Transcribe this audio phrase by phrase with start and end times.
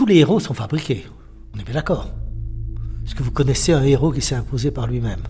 [0.00, 1.04] tous les héros sont fabriqués.
[1.54, 2.08] On est bien d'accord.
[3.04, 5.20] Est-ce que vous connaissez un héros qui s'est imposé par lui-même?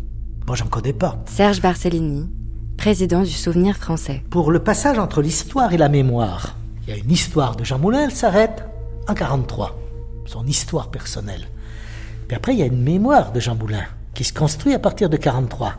[0.46, 1.18] Moi, j'en connais pas.
[1.26, 2.30] Serge Barcellini,
[2.76, 4.22] président du Souvenir français.
[4.30, 7.80] Pour le passage entre l'histoire et la mémoire, il y a une histoire de Jean
[7.80, 8.62] Moulin, elle s'arrête
[9.09, 9.77] en 43.
[10.27, 11.48] Son histoire personnelle.
[12.29, 13.82] Puis après, il y a une mémoire de Jean Moulin
[14.14, 15.75] qui se construit à partir de 43.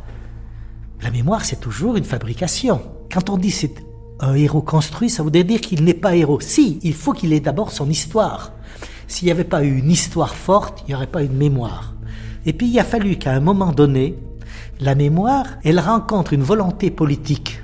[1.02, 2.82] La mémoire, c'est toujours une fabrication.
[3.10, 3.74] Quand on dit c'est
[4.20, 6.42] un héros construit, ça voudrait dire qu'il n'est pas héros.
[6.42, 8.52] Si, il faut qu'il ait d'abord son histoire.
[9.12, 11.96] S'il n'y avait pas eu une histoire forte, il n'y aurait pas une mémoire.
[12.46, 14.18] Et puis il a fallu qu'à un moment donné,
[14.80, 17.62] la mémoire, elle rencontre une volonté politique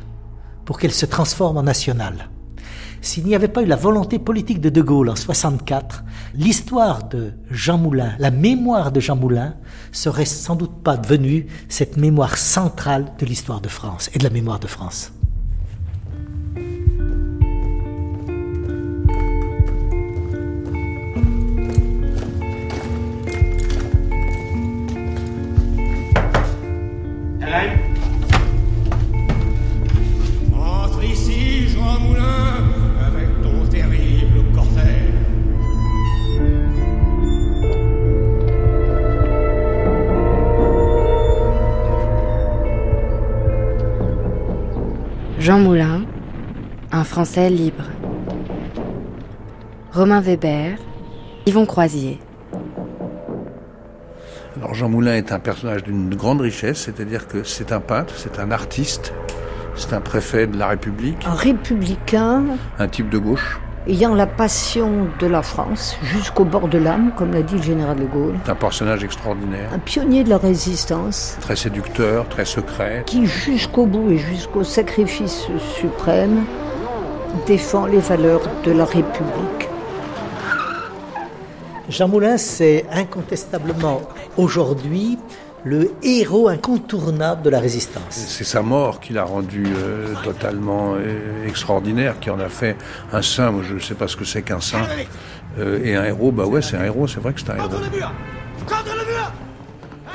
[0.65, 2.27] pour qu'elle se transforme en nationale.
[2.99, 6.03] S'il n'y avait pas eu la volonté politique de De Gaulle en 64,
[6.35, 9.55] l'histoire de Jean Moulin, la mémoire de Jean Moulin,
[9.93, 14.31] serait sans doute pas devenue cette mémoire centrale de l'histoire de France et de la
[14.31, 15.13] mémoire de France.
[30.53, 32.65] Entre ici, Jean Moulin,
[33.07, 35.13] avec ton terrible cortège.
[45.39, 46.01] Jean Moulin,
[46.91, 47.85] un Français libre.
[49.93, 50.75] Romain Weber,
[51.45, 52.19] Yvon Croisier.
[54.59, 58.39] Alors Jean Moulin est un personnage d'une grande richesse, c'est-à-dire que c'est un peintre, c'est
[58.39, 59.13] un artiste,
[59.75, 62.43] c'est un préfet de la République, Un républicain
[62.79, 67.31] un type de gauche, ayant la passion de la France jusqu'au bord de l'âme, comme
[67.33, 68.33] l'a dit le général de Gaulle.
[68.45, 73.03] c'est un personnage extraordinaire, Un pionnier de la résistance très séducteur, très secret.
[73.05, 75.47] qui, jusqu'au bout et jusqu'au sacrifice
[75.79, 76.43] suprême,
[77.45, 79.66] défend les valeurs de la République.
[81.89, 84.01] Jean Moulin, c'est incontestablement
[84.35, 85.17] aujourd'hui
[85.63, 88.03] le héros incontournable de la résistance.
[88.09, 92.77] C'est sa mort qui l'a rendu euh, totalement euh, extraordinaire, qui en a fait
[93.11, 93.51] un saint.
[93.51, 94.85] Moi, je ne sais pas ce que c'est qu'un saint.
[95.57, 97.69] Euh, et un héros, bah ouais, c'est un héros, c'est vrai que c'est un héros.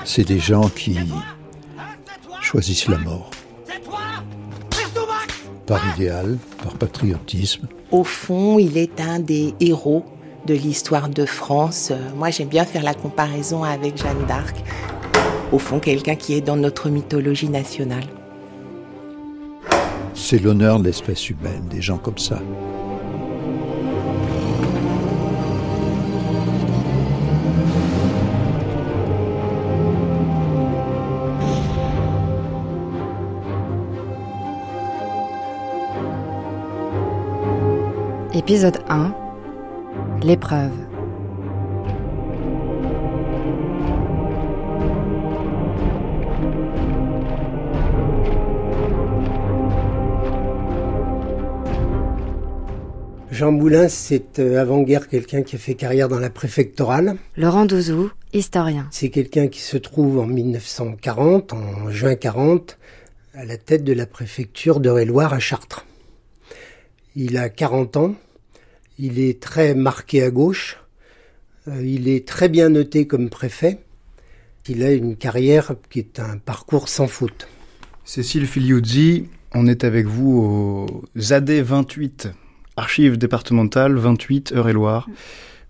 [0.04, 0.98] C'est des gens qui
[2.40, 3.30] choisissent la mort.
[5.66, 7.66] Par idéal, par patriotisme.
[7.90, 10.04] Au fond, il est un des héros
[10.46, 11.90] de l'histoire de France.
[11.90, 14.56] Euh, Moi, j'aime bien faire la comparaison avec Jeanne d'Arc.
[15.52, 18.04] Au fond, quelqu'un qui est dans notre mythologie nationale.
[20.14, 22.40] C'est l'honneur de l'espèce humaine, des gens comme ça.
[38.34, 39.21] Épisode 1
[40.24, 40.70] L'épreuve.
[53.32, 57.16] Jean Moulin, c'est euh, avant-guerre quelqu'un qui a fait carrière dans la préfectorale.
[57.36, 58.86] Laurent Douzou, historien.
[58.92, 62.78] C'est quelqu'un qui se trouve en 1940, en juin 40,
[63.34, 65.84] à la tête de la préfecture d'Eure-et-Loire à Chartres.
[67.16, 68.14] Il a 40 ans,
[68.98, 70.78] il est très marqué à gauche,
[71.68, 73.80] euh, il est très bien noté comme préfet,
[74.68, 77.48] il a une carrière qui est un parcours sans faute.
[78.04, 82.30] Cécile Filiuzzi, on est avec vous au ZAD 28,
[82.76, 85.08] Archives départementales 28 Eure-et-Loire.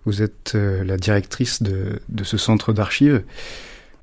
[0.05, 3.23] Vous êtes euh, la directrice de, ce centre d'archives.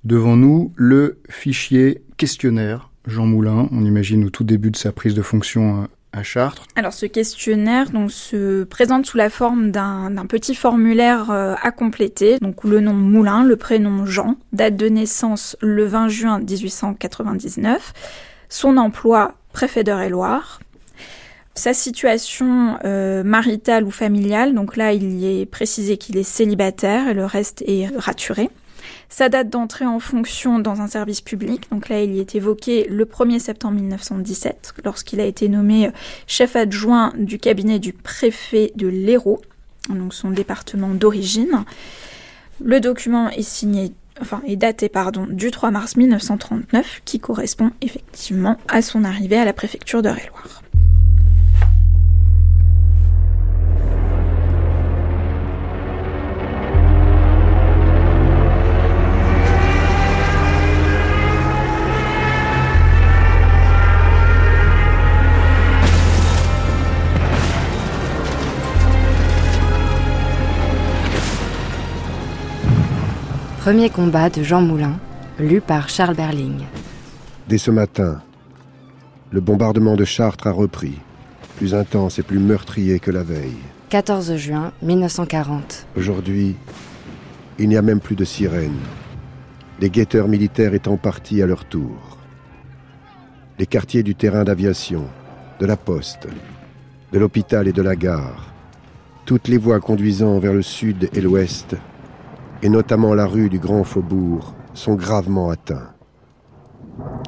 [0.05, 5.15] Devant nous, le fichier questionnaire Jean Moulin, on imagine au tout début de sa prise
[5.15, 5.89] de fonction
[6.75, 12.39] Alors ce questionnaire donc, se présente sous la forme d'un petit formulaire euh, à compléter,
[12.41, 17.93] donc le nom Moulin, le prénom Jean, date de naissance le 20 juin 1899,
[18.49, 20.61] son emploi préfet d'Eure-et-Loire,
[21.55, 27.09] sa situation euh, maritale ou familiale, donc là il y est précisé qu'il est célibataire
[27.09, 28.51] et le reste est raturé.
[29.13, 32.87] Sa date d'entrée en fonction dans un service public, donc là il y est évoqué
[32.89, 35.91] le 1er septembre 1917, lorsqu'il a été nommé euh,
[36.29, 39.43] chef adjoint du cabinet du préfet de l'Hérault,
[39.89, 41.65] donc son département d'origine.
[42.63, 48.59] Le document est signé, enfin est daté pardon, du 3 mars 1939, qui correspond effectivement
[48.69, 50.63] à son arrivée à la préfecture d'Eure-et-Loire.
[73.61, 74.99] Premier combat de Jean Moulin,
[75.39, 76.63] lu par Charles Berling.
[77.47, 78.23] Dès ce matin,
[79.31, 80.99] le bombardement de Chartres a repris,
[81.59, 83.59] plus intense et plus meurtrier que la veille.
[83.91, 85.89] 14 juin 1940.
[85.95, 86.57] Aujourd'hui,
[87.59, 88.81] il n'y a même plus de sirènes,
[89.79, 92.17] les guetteurs militaires étant partis à leur tour.
[93.59, 95.05] Les quartiers du terrain d'aviation,
[95.59, 96.29] de la poste,
[97.13, 98.55] de l'hôpital et de la gare,
[99.27, 101.77] toutes les voies conduisant vers le sud et l'ouest,
[102.63, 105.95] et notamment la rue du Grand Faubourg, sont gravement atteints.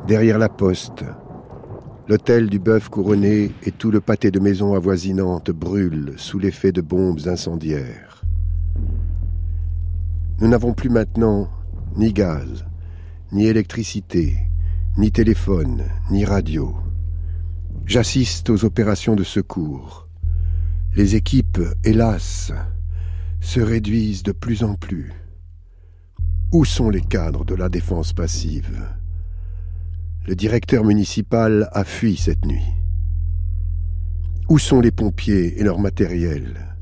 [0.07, 1.05] Derrière la poste,
[2.09, 6.81] l'hôtel du Bœuf couronné et tout le pâté de maisons avoisinantes brûlent sous l'effet de
[6.81, 8.23] bombes incendiaires.
[10.41, 11.49] Nous n'avons plus maintenant
[11.97, 12.65] ni gaz,
[13.31, 14.39] ni électricité,
[14.99, 16.75] ni téléphone, ni radio.
[17.87, 20.09] J'assiste aux opérations de secours.
[20.95, 22.53] Les équipes, hélas,
[23.41, 25.13] se réduisent de plus en plus.
[26.53, 28.87] Où sont les cadres de la défense passive?
[30.27, 32.75] Le directeur municipal a fui cette nuit.
[34.51, 36.77] Où sont les pompiers et leur matériel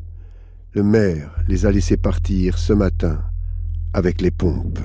[0.72, 3.22] Le maire les a laissés partir ce matin
[3.92, 4.80] avec les pompes.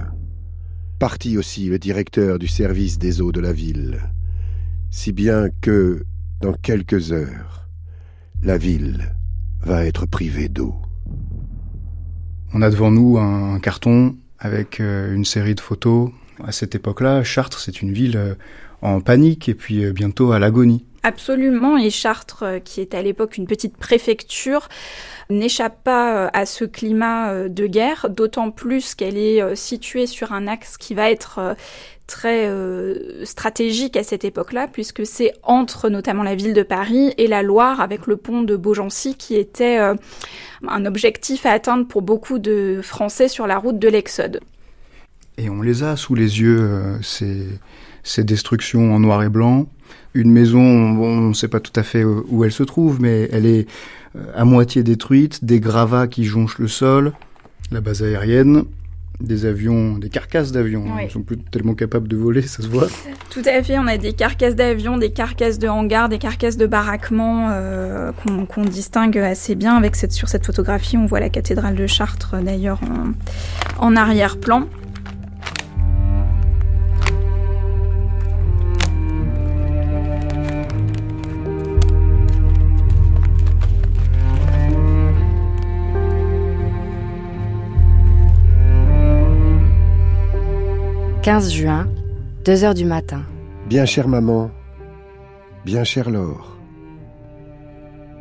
[0.99, 3.99] Parti aussi le directeur du service des eaux de la ville,
[4.91, 6.05] si bien que,
[6.41, 7.67] dans quelques heures,
[8.43, 9.15] la ville
[9.61, 10.75] va être privée d'eau.
[12.53, 16.11] On a devant nous un carton avec euh, une série de photos.
[16.45, 18.35] À cette époque-là, Chartres, c'est une ville euh,
[18.81, 20.85] en panique et puis euh, bientôt à l'agonie.
[21.03, 24.69] Absolument, et Chartres, qui est à l'époque une petite préfecture,
[25.29, 30.77] n'échappe pas à ce climat de guerre, d'autant plus qu'elle est située sur un axe
[30.77, 31.55] qui va être
[32.07, 32.49] très
[33.23, 37.81] stratégique à cette époque-là, puisque c'est entre notamment la ville de Paris et la Loire,
[37.81, 39.77] avec le pont de Beaugency, qui était
[40.67, 44.39] un objectif à atteindre pour beaucoup de Français sur la route de l'Exode.
[45.37, 47.45] Et on les a sous les yeux, euh, ces,
[48.03, 49.67] ces, destructions en noir et blanc.
[50.13, 53.45] Une maison, on ne sait pas tout à fait où elle se trouve, mais elle
[53.45, 53.67] est
[54.15, 57.11] euh, à moitié détruite, des gravats qui jonchent le sol,
[57.71, 58.63] la base aérienne,
[59.21, 60.85] des avions, des carcasses d'avions.
[61.01, 62.87] Ils sont plus tellement capables de voler, ça se voit.
[63.29, 66.65] Tout à fait, on a des carcasses d'avions, des carcasses de hangars, des carcasses de
[66.65, 68.11] baraquements euh,
[68.47, 69.75] qu'on distingue assez bien.
[69.75, 72.79] Avec cette, sur cette photographie, on voit la cathédrale de Chartres d'ailleurs
[73.79, 74.67] en, en arrière-plan.
[91.25, 91.87] 15 juin,
[92.45, 93.23] 2 heures du matin.
[93.67, 94.51] Bien chère maman,
[95.65, 96.55] bien chère Laure,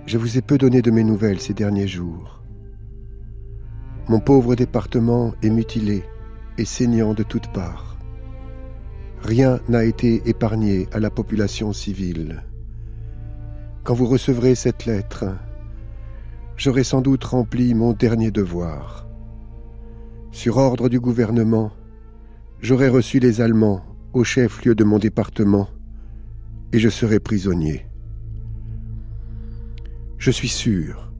[0.06, 2.40] je vous ai peu donné de mes nouvelles ces derniers jours.
[4.08, 6.02] Mon pauvre département est mutilé
[6.56, 7.98] et saignant de toutes parts.
[9.20, 12.42] Rien n'a été épargné à la population civile.
[13.82, 15.26] Quand vous recevrez cette lettre,
[16.56, 19.06] j'aurai sans doute rempli mon dernier devoir.
[20.32, 21.70] Sur ordre du gouvernement,
[22.64, 23.84] J'aurais reçu les Allemands
[24.14, 25.68] au chef-lieu de mon département
[26.72, 27.84] et je serai prisonnier.
[30.16, 31.12] Je suis sûr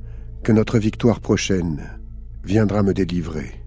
[0.43, 2.01] que notre victoire prochaine
[2.45, 3.63] viendra me délivrer.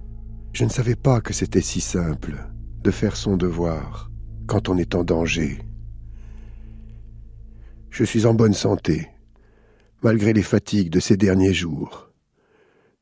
[0.54, 2.50] Je ne savais pas que c'était si simple
[2.84, 4.10] de faire son devoir
[4.48, 5.60] quand on est en danger.
[7.92, 9.08] Je suis en bonne santé,
[10.02, 12.10] malgré les fatigues de ces derniers jours.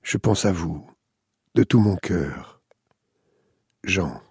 [0.03, 0.85] Je pense à vous,
[1.55, 2.61] de tout mon cœur.
[3.85, 4.24] Jean.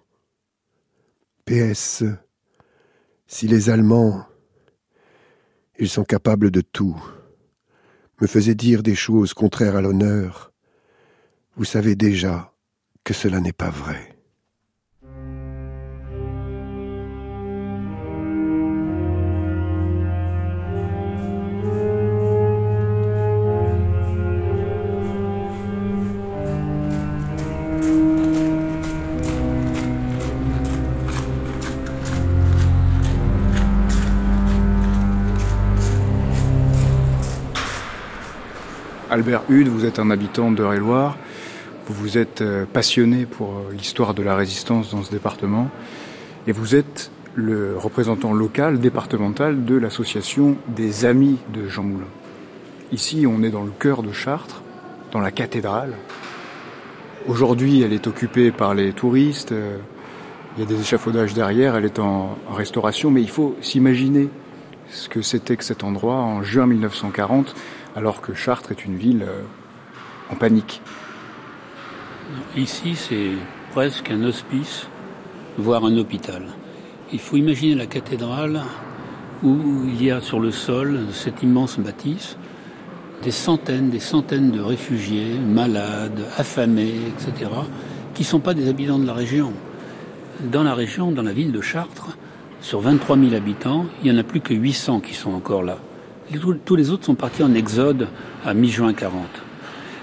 [1.45, 2.03] PS,
[3.27, 4.25] si les Allemands,
[5.77, 6.99] ils sont capables de tout,
[8.19, 10.51] me faisaient dire des choses contraires à l'honneur,
[11.55, 12.51] vous savez déjà
[13.03, 14.14] que cela n'est pas vrai.
[39.15, 41.17] Albert Hude, vous êtes un habitant d'Eure-et-Loire.
[41.87, 45.69] Vous vous êtes euh, passionné pour euh, l'histoire de la résistance dans ce département.
[46.47, 52.09] Et vous êtes le représentant local, départemental de l'association des Amis de Jean Moulin.
[52.91, 54.61] Ici, on est dans le cœur de Chartres,
[55.13, 55.93] dans la cathédrale.
[57.25, 59.53] Aujourd'hui, elle est occupée par les touristes.
[60.57, 64.27] Il y a des échafaudages derrière, elle est en restauration, mais il faut s'imaginer
[64.89, 67.55] ce que c'était que cet endroit en juin 1940
[67.95, 69.41] alors que Chartres est une ville euh,
[70.31, 70.81] en panique.
[72.57, 73.31] Ici, c'est
[73.71, 74.87] presque un hospice,
[75.57, 76.43] voire un hôpital.
[77.13, 78.61] Il faut imaginer la cathédrale
[79.43, 82.37] où il y a sur le sol cette immense bâtisse
[83.23, 87.49] des centaines, des centaines de réfugiés, malades, affamés, etc.,
[88.13, 89.53] qui ne sont pas des habitants de la région.
[90.51, 92.17] Dans la région, dans la ville de Chartres,
[92.61, 95.77] sur 23 000 habitants, il n'y en a plus que 800 qui sont encore là.
[96.65, 98.07] Tous les autres sont partis en exode
[98.45, 99.21] à mi-juin 40.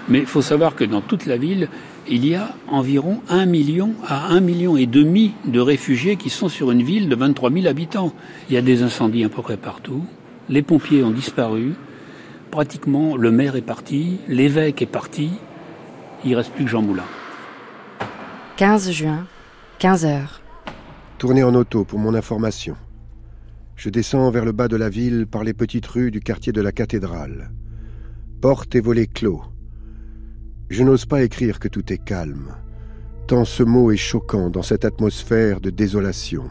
[0.09, 1.69] Mais il faut savoir que dans toute la ville,
[2.07, 6.49] il y a environ 1 million à 1 million et demi de réfugiés qui sont
[6.49, 8.13] sur une ville de 23 000 habitants.
[8.49, 10.03] Il y a des incendies à peu près partout.
[10.49, 11.73] Les pompiers ont disparu.
[12.51, 15.31] Pratiquement, le maire est parti, l'évêque est parti.
[16.25, 17.03] Il reste plus que Jean Moulin.
[18.57, 19.25] 15 juin,
[19.79, 20.41] 15 heures.
[21.17, 22.75] Tournez en auto pour mon information.
[23.75, 26.61] Je descends vers le bas de la ville par les petites rues du quartier de
[26.61, 27.51] la cathédrale.
[28.41, 29.41] Porte et volets clos.
[30.69, 32.55] Je n'ose pas écrire que tout est calme,
[33.27, 36.45] tant ce mot est choquant dans cette atmosphère de désolation.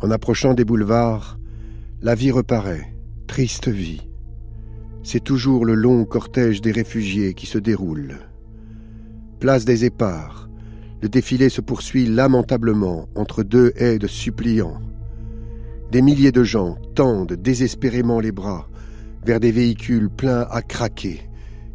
[0.00, 1.38] En approchant des boulevards,
[2.02, 2.94] la vie reparaît,
[3.26, 4.08] triste vie.
[5.02, 8.18] C'est toujours le long cortège des réfugiés qui se déroule.
[9.40, 10.48] Place des Éparts,
[11.02, 14.80] le défilé se poursuit lamentablement entre deux haies de suppliants.
[15.90, 18.68] Des milliers de gens tendent désespérément les bras
[19.24, 21.20] vers des véhicules pleins à craquer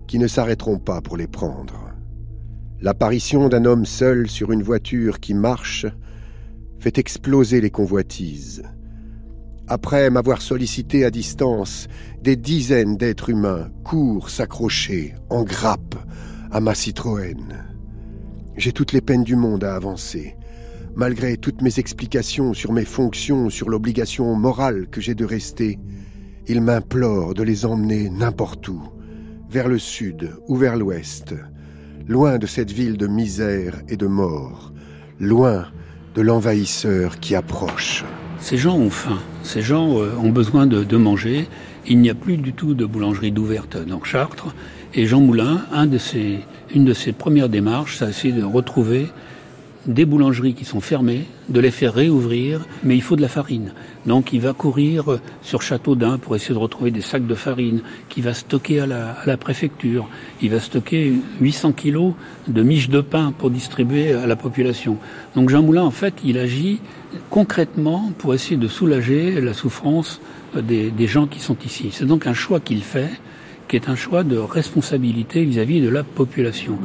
[0.08, 1.89] qui ne s'arrêteront pas pour les prendre.
[2.82, 5.86] L'apparition d'un homme seul sur une voiture qui marche
[6.80, 8.63] fait exploser les convoitises.
[9.68, 11.88] Après m'avoir sollicité à distance,
[12.22, 15.96] des dizaines d'êtres humains courent s'accrocher en grappe
[16.51, 17.65] à ma Citroën.
[18.58, 20.36] J'ai toutes les peines du monde à avancer,
[20.95, 25.79] malgré toutes mes explications sur mes fonctions, sur l'obligation morale que j'ai de rester.
[26.48, 28.81] Ils m'implorent de les emmener n'importe où,
[29.50, 31.36] vers le sud ou vers l'ouest,
[32.07, 34.74] loin de cette ville de misère et de mort,
[35.19, 35.67] loin
[36.15, 38.03] de l'envahisseur qui approche.
[38.39, 41.48] Ces gens ont faim, ces gens euh, ont besoin de, manger.
[41.88, 44.53] Il n'y a plus du tout de boulangerie d'ouverte dans Chartres.
[44.93, 45.62] Et Jean Moulin,
[46.74, 49.07] une de ses premières démarches, c'est essayer de retrouver
[49.88, 53.73] des boulangeries qui sont fermées, de les faire réouvrir, mais il faut de la farine.
[54.05, 58.21] Donc il va courir sur Châteaudun pour essayer de retrouver des sacs de farine, qui
[58.21, 60.07] va stocker à la, préfecture.
[60.41, 62.13] Il va stocker 800 kilos
[62.47, 64.97] de miches de pain pour distribuer à la population.
[65.35, 66.79] Donc Jean Moulin, en fait, il agit
[67.29, 70.21] concrètement pour essayer de soulager la souffrance
[70.55, 71.89] des, des gens qui sont ici.
[71.91, 73.09] C'est donc un choix qu'il fait,
[73.67, 76.77] qui est un choix de responsabilité vis-à-vis -vis de la population.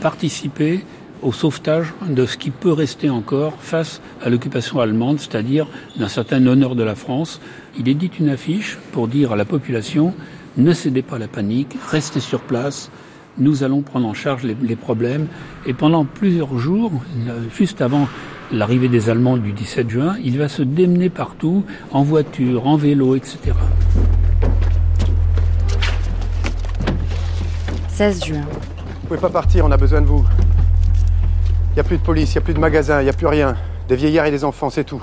[0.00, 0.84] Participer
[1.24, 5.66] au sauvetage de ce qui peut rester encore face à l'occupation allemande, c'est-à-dire
[5.96, 7.40] d'un certain honneur de la France.
[7.78, 10.14] Il édite une affiche pour dire à la population
[10.56, 12.90] ne cédez pas à la panique, restez sur place,
[13.38, 15.26] nous allons prendre en charge les, problèmes.
[15.66, 16.92] Et pendant plusieurs jours,
[17.56, 18.06] juste avant
[18.52, 23.16] l'arrivée des Allemands du 17 juin, il va se démener partout, en voiture, en vélo,
[23.16, 23.38] etc.
[27.88, 28.42] 16 juin.
[29.02, 30.24] Vous pouvez pas partir, on a besoin de vous.
[31.74, 33.12] Il n'y a plus de police, il n'y a plus de magasin, il n'y a
[33.12, 33.56] plus rien.
[33.88, 35.02] Des vieillards et des enfants, c'est tout.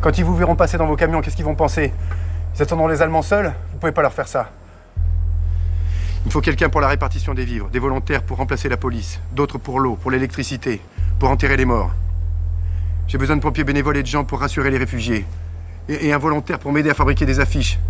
[0.00, 1.92] Quand ils vous verront passer dans vos camions, qu'est-ce qu'ils vont penser?
[2.54, 3.52] Ils attendront les Allemands seuls?
[3.72, 4.50] Vous pouvez pas leur faire ça.
[6.26, 9.58] Il faut quelqu'un pour la répartition des vivres, des volontaires pour remplacer la police, d'autres
[9.58, 10.80] pour l'eau, pour l'électricité,
[11.18, 11.90] pour enterrer les morts.
[13.08, 15.24] J'ai besoin de pompiers bénévoles et de gens pour rassurer les réfugiés.
[15.88, 17.80] Et un volontaire pour m'aider à fabriquer des affiches.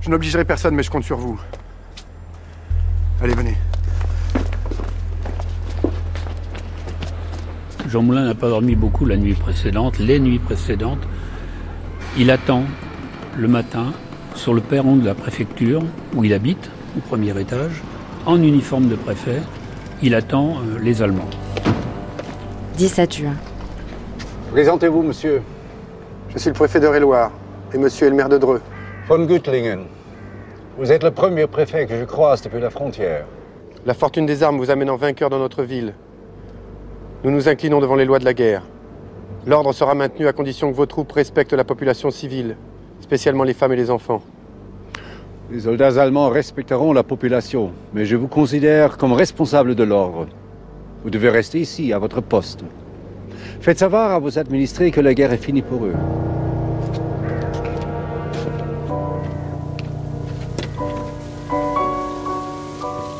[0.00, 1.40] Je n'obligerai personne, mais je compte sur vous.
[3.22, 3.56] Allez, venez.
[7.88, 11.00] Jean Moulin n'a pas dormi beaucoup la nuit précédente, les nuits précédentes.
[12.18, 12.64] Il attend
[13.38, 13.94] le matin
[14.34, 15.82] sur le perron de la préfecture
[16.14, 17.82] où il habite, au premier étage,
[18.26, 19.40] en uniforme de préfet.
[20.02, 21.30] Il attend euh, les Allemands.
[22.76, 23.34] 17 juin.
[24.52, 25.40] Présentez-vous, monsieur.
[26.28, 27.32] Je suis le préfet de Réloir
[27.72, 28.60] et monsieur est le maire de Dreux.
[29.08, 29.86] Von Guttlingen.
[30.76, 33.24] Vous êtes le premier préfet que je croise depuis la frontière.
[33.86, 35.94] La fortune des armes vous amène en vainqueur dans notre ville.
[37.24, 38.62] Nous nous inclinons devant les lois de la guerre.
[39.44, 42.54] L'ordre sera maintenu à condition que vos troupes respectent la population civile,
[43.00, 44.22] spécialement les femmes et les enfants.
[45.50, 50.28] Les soldats allemands respecteront la population, mais je vous considère comme responsable de l'ordre.
[51.02, 52.60] Vous devez rester ici, à votre poste.
[53.60, 55.94] Faites savoir à vos administrés que la guerre est finie pour eux.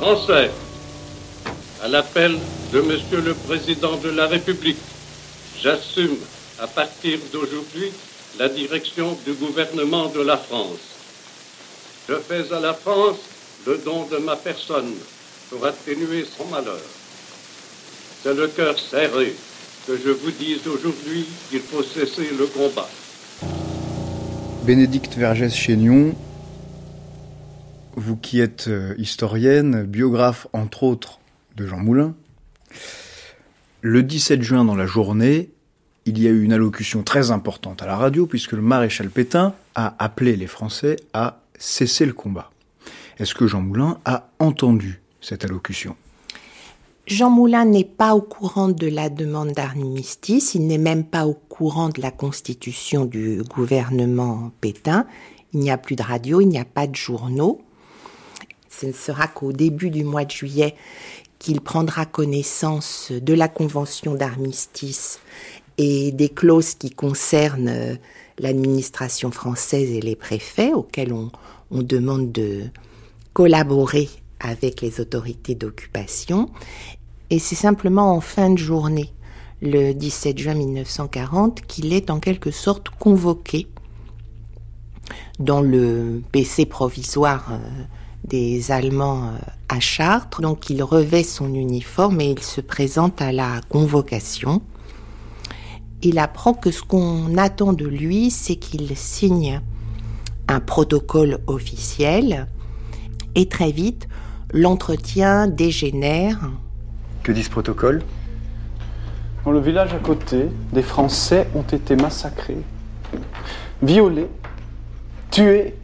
[0.00, 0.50] Français,
[1.82, 2.36] à l'appel
[2.72, 4.76] de Monsieur le Président de la République,
[5.60, 6.16] j'assume
[6.60, 7.90] à partir d'aujourd'hui
[8.38, 10.96] la direction du gouvernement de la France.
[12.08, 13.18] Je fais à la France
[13.66, 14.92] le don de ma personne,
[15.50, 16.80] pour atténuer son malheur.
[18.22, 19.34] C'est le cœur serré
[19.86, 22.88] que je vous dise aujourd'hui qu'il faut cesser le combat.
[24.64, 26.14] Bénédicte Vergès-Chénion,
[27.96, 31.18] vous qui êtes euh, historienne, biographe entre autres
[31.56, 32.14] de Jean Moulin,
[33.80, 35.50] le 17 juin dans la journée,
[36.04, 39.54] il y a eu une allocution très importante à la radio puisque le maréchal Pétain
[39.74, 42.50] a appelé les Français à cesser le combat.
[43.18, 45.96] Est-ce que Jean Moulin a entendu cette allocution?
[47.06, 51.34] Jean Moulin n'est pas au courant de la demande d'armistice, il n'est même pas au
[51.34, 55.06] courant de la constitution du gouvernement Pétain.
[55.54, 57.62] Il n'y a plus de radio, il n'y a pas de journaux.
[58.68, 60.76] Ce ne sera qu'au début du mois de juillet
[61.38, 65.20] qu'il prendra connaissance de la convention d'armistice
[65.78, 67.94] et des clauses qui concernent euh,
[68.38, 71.30] l'administration française et les préfets auxquels on,
[71.70, 72.64] demande de
[73.34, 74.08] collaborer
[74.40, 76.48] avec les autorités d'occupation.
[77.30, 79.12] Et c'est simplement en fin de journée,
[79.60, 83.68] le 17 juin 1940, qu'il est en quelque sorte convoqué
[85.38, 87.58] dans le PC provisoire euh,
[88.24, 90.40] des Allemands euh, à Chartres.
[90.40, 94.62] Donc il revêt son uniforme et il se présente à la convocation.
[96.02, 99.60] Il apprend que ce qu'on attend de lui, c'est qu'il signe
[100.46, 102.46] un protocole officiel
[103.34, 104.08] et très vite,
[104.52, 106.38] l'entretien dégénère.
[107.22, 108.02] Que dit ce protocole?
[109.44, 112.58] Dans le village à côté, des Français ont été massacrés,
[113.82, 114.28] violés,
[115.30, 115.74] tués,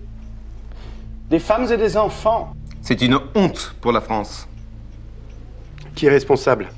[1.34, 2.54] des femmes et des enfants.
[2.80, 4.46] C'est une honte pour la France.
[5.96, 6.68] Qui est responsable?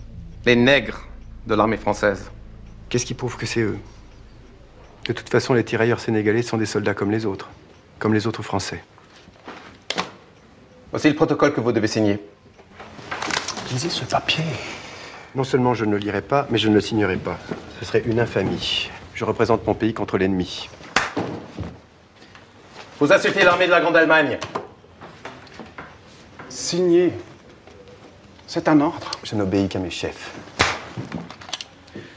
[0.46, 1.02] Les nègres
[1.46, 2.30] de l'armée française.
[2.88, 3.78] Qu'est-ce qui prouve que c'est eux?
[5.04, 7.50] De toute façon, les tirailleurs sénégalais sont des soldats comme les autres,
[7.98, 8.82] comme les autres Français.
[10.90, 12.18] Voici le protocole que vous devez signer.
[13.70, 14.42] Lisez ce papier.
[15.34, 17.38] Non seulement je ne le lirai pas, mais je ne le signerai pas.
[17.78, 18.88] Ce serait une infamie.
[19.12, 20.70] Je représente mon pays contre l'ennemi.
[22.98, 24.38] Vous insultez l'armée de la Grande Allemagne.
[26.48, 27.12] Signez.
[28.46, 29.10] C'est un ordre.
[29.22, 30.32] Je n'obéis qu'à mes chefs.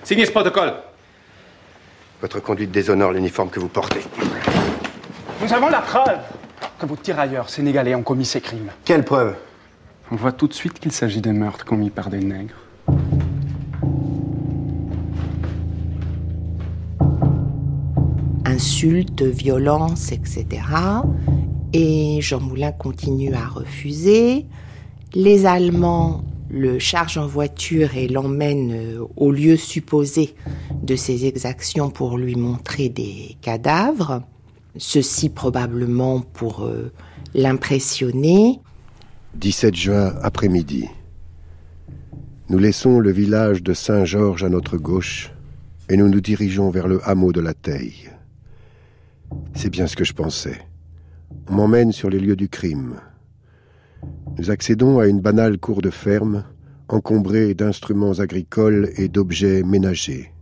[0.03, 0.73] Signez ce protocole.
[2.21, 4.01] Votre conduite déshonore l'uniforme que vous portez.
[5.41, 6.19] Nous avons la preuve
[6.79, 8.71] que vos tirailleurs sénégalais ont commis ces crimes.
[8.85, 9.35] Quelle preuve?
[10.11, 12.55] On voit tout de suite qu'il s'agit des meurtres commis par des nègres.
[18.59, 20.45] Insultes, violences, etc.
[21.71, 24.47] Et Jean Moulin continue à refuser.
[25.13, 30.35] Les Allemands le chargent en voiture et l'emmènent euh, au lieu supposé
[30.83, 34.23] de ces exactions pour lui montrer des cadavres.
[34.75, 36.91] Ceci probablement pour euh,
[37.33, 38.59] l'impressionner.
[39.35, 40.89] 17 juin après-midi.
[42.49, 45.31] Nous laissons le village de Saint-Georges à notre gauche
[45.87, 48.09] et nous nous dirigeons vers le hameau de la Teille.
[49.53, 50.59] C'est bien ce que je pensais.
[51.47, 53.01] On m'emmène sur les lieux du crime.
[54.37, 56.45] Nous accédons à une banale cour de ferme,
[56.87, 60.33] encombrée d'instruments agricoles et d'objets ménagers.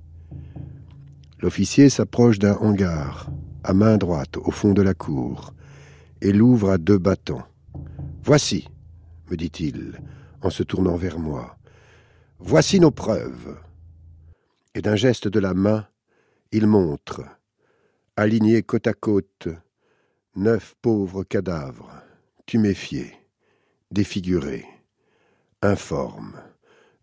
[1.39, 3.29] L'officier s'approche d'un hangar,
[3.63, 5.53] à main droite, au fond de la cour,
[6.21, 7.45] et l'ouvre à deux battants.
[8.23, 8.67] Voici,
[9.29, 9.99] me dit-il,
[10.41, 11.57] en se tournant vers moi.
[12.39, 13.57] Voici nos preuves.
[14.75, 15.85] Et d'un geste de la main,
[16.51, 17.23] il montre,
[18.17, 19.47] alignés côte à côte,
[20.35, 21.91] neuf pauvres cadavres,
[22.47, 23.13] tuméfiés,
[23.91, 24.65] défigurés,
[25.61, 26.41] informes,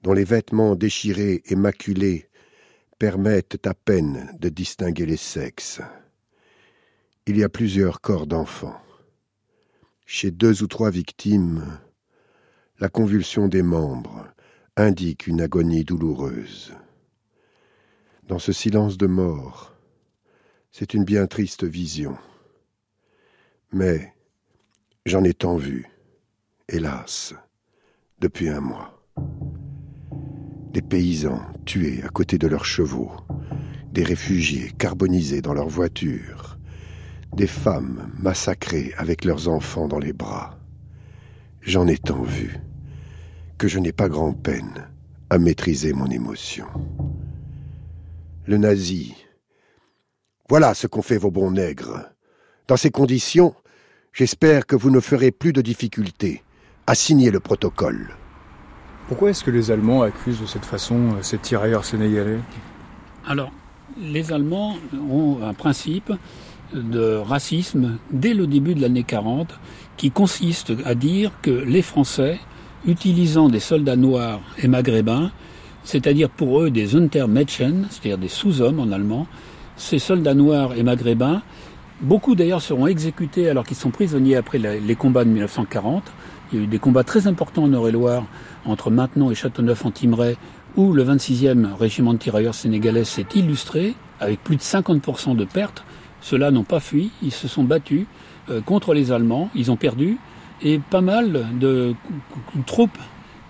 [0.03, 2.29] dont les vêtements déchirés et maculés
[2.99, 5.81] permettent à peine de distinguer les sexes.
[7.27, 8.81] Il y a plusieurs corps d'enfants.
[10.07, 11.79] Chez deux ou trois victimes,
[12.81, 14.27] la convulsion des membres
[14.77, 16.75] indique une agonie douloureuse.
[18.25, 19.74] Dans ce silence de mort,
[20.77, 22.17] c'est une bien triste vision.
[23.73, 24.13] Mais
[25.07, 25.89] j'en ai tant vu,
[26.69, 27.33] hélas,
[28.19, 29.01] depuis un mois.
[30.73, 33.13] Des paysans tués à côté de leurs chevaux,
[33.93, 36.59] des réfugiés carbonisés dans leurs voitures,
[37.37, 40.59] des femmes massacrées avec leurs enfants dans les bras.
[41.61, 42.59] J'en ai tant vu
[43.59, 44.89] que je n'ai pas grand-peine
[45.31, 46.67] à maîtriser mon émotion.
[48.47, 49.24] Le nazi.
[50.49, 52.01] Voilà ce qu'ont fait vos bons nègres.
[52.69, 53.55] Dans ces conditions,
[54.13, 56.43] j'espère que vous ne ferez plus de difficultés
[56.87, 58.11] à signer le protocole.
[59.09, 62.39] Pourquoi est-ce que les Allemands accusent de cette façon euh, ces tirailleurs sénégalais?
[63.27, 63.53] Alors,
[63.99, 64.77] les Allemands
[65.11, 66.13] ont un principe
[66.75, 69.49] de racisme dès le début de l'année 40
[69.97, 72.39] qui consiste à dire que les Français
[72.87, 75.31] utilisant des soldats noirs et maghrébins,
[75.85, 79.27] c'est-à-dire pour eux des Untermädchen, c'est-à-dire des sous-hommes en allemand.
[79.77, 81.43] Ces soldats noirs et maghrébins,
[82.01, 86.05] beaucoup d'ailleurs seront exécutés alors qu'ils sont prisonniers après les combats de 1940.
[86.53, 88.25] Il y a eu des combats très importants en Eure-et-Loire
[88.65, 90.37] entre Maintenon et Châteauneuf-en-Thymerais
[90.77, 95.85] où le 26e régiment de tirailleurs sénégalais s'est illustré avec plus de 50% de pertes.
[96.21, 98.07] Ceux-là n'ont pas fui, ils se sont battus
[98.51, 100.19] euh, contre les Allemands, ils ont perdu
[100.63, 101.95] et pas mal de
[102.67, 102.99] troupes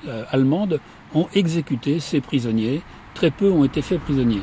[0.09, 0.81] euh, allemandes
[1.15, 2.83] ont exécuté ces prisonniers.
[3.15, 4.43] Très peu ont été faits prisonniers.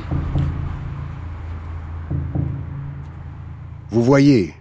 [3.92, 4.54] Vous voyez,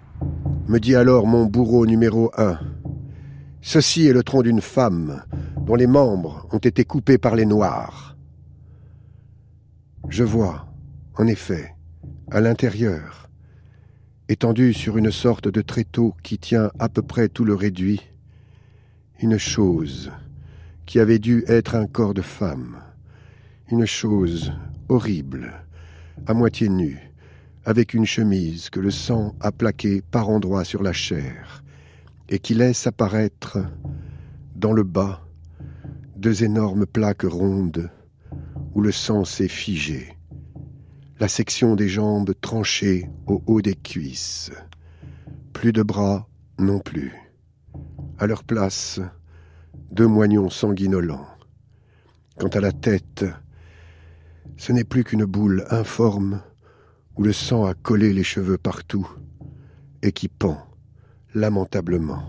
[0.67, 2.59] me dit alors mon bourreau numéro un,
[3.61, 5.23] ceci est le tronc d'une femme
[5.65, 8.17] dont les membres ont été coupés par les Noirs.
[10.09, 10.67] Je vois,
[11.17, 11.73] en effet,
[12.29, 13.29] à l'intérieur,
[14.27, 18.01] étendu sur une sorte de tréteau qui tient à peu près tout le réduit,
[19.21, 20.11] une chose
[20.85, 22.81] qui avait dû être un corps de femme,
[23.71, 24.51] une chose
[24.89, 25.53] horrible,
[26.27, 27.10] à moitié nue,
[27.65, 31.63] avec une chemise que le sang a plaquée par endroits sur la chair,
[32.29, 33.59] et qui laisse apparaître,
[34.55, 35.25] dans le bas,
[36.15, 37.89] deux énormes plaques rondes
[38.73, 40.17] où le sang s'est figé,
[41.19, 44.51] la section des jambes tranchée au haut des cuisses,
[45.53, 47.13] plus de bras non plus.
[48.17, 48.99] À leur place,
[49.91, 51.27] deux moignons sanguinolents.
[52.39, 53.25] Quant à la tête,
[54.57, 56.41] ce n'est plus qu'une boule informe
[57.17, 59.09] où le sang a collé les cheveux partout
[60.01, 60.65] et qui pend
[61.33, 62.23] lamentablement.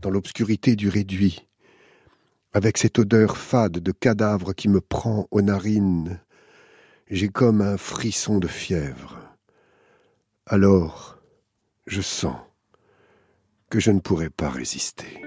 [0.00, 1.48] Dans l'obscurité du réduit,
[2.52, 6.20] avec cette odeur fade de cadavre qui me prend aux narines,
[7.10, 9.18] j'ai comme un frisson de fièvre.
[10.46, 11.18] Alors,
[11.86, 12.36] je sens
[13.70, 15.22] que je ne pourrai pas résister.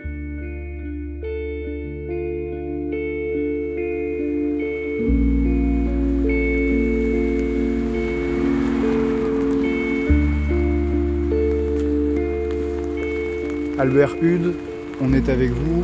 [13.82, 14.54] Albert Hude,
[15.02, 15.84] on est avec vous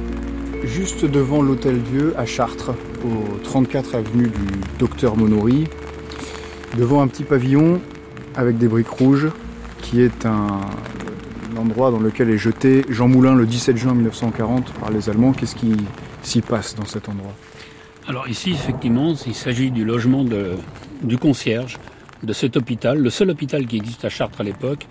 [0.64, 5.64] juste devant l'Hôtel Dieu à Chartres, au 34 avenue du Docteur Monory,
[6.78, 7.82] devant un petit pavillon
[8.36, 9.30] avec des briques rouges,
[9.82, 10.60] qui est un,
[11.58, 15.34] endroit dans lequel est jeté Jean Moulin le 17 juin 1940 par les Allemands.
[15.34, 15.74] Qu'est-ce qui
[16.22, 17.34] s'y passe dans cet endroit?
[18.08, 20.24] Alors ici, effectivement, il s'agit du logement
[21.02, 21.80] du concierge
[22.22, 24.86] de cet hôpital, le seul hôpital qui existe à Chartres à l'époque,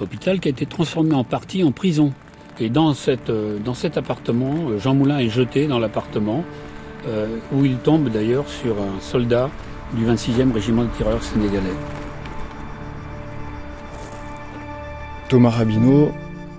[0.00, 2.12] hôpital qui a été transformé en partie en prison
[2.60, 6.44] et dans, cette, euh, dans cet appartement, euh, Jean Moulin est jeté dans l'appartement,
[7.08, 9.50] euh, où il tombe d'ailleurs sur un soldat
[9.94, 11.68] du 26e régiment de tireurs sénégalais.
[15.30, 16.10] Thomas Rabineau,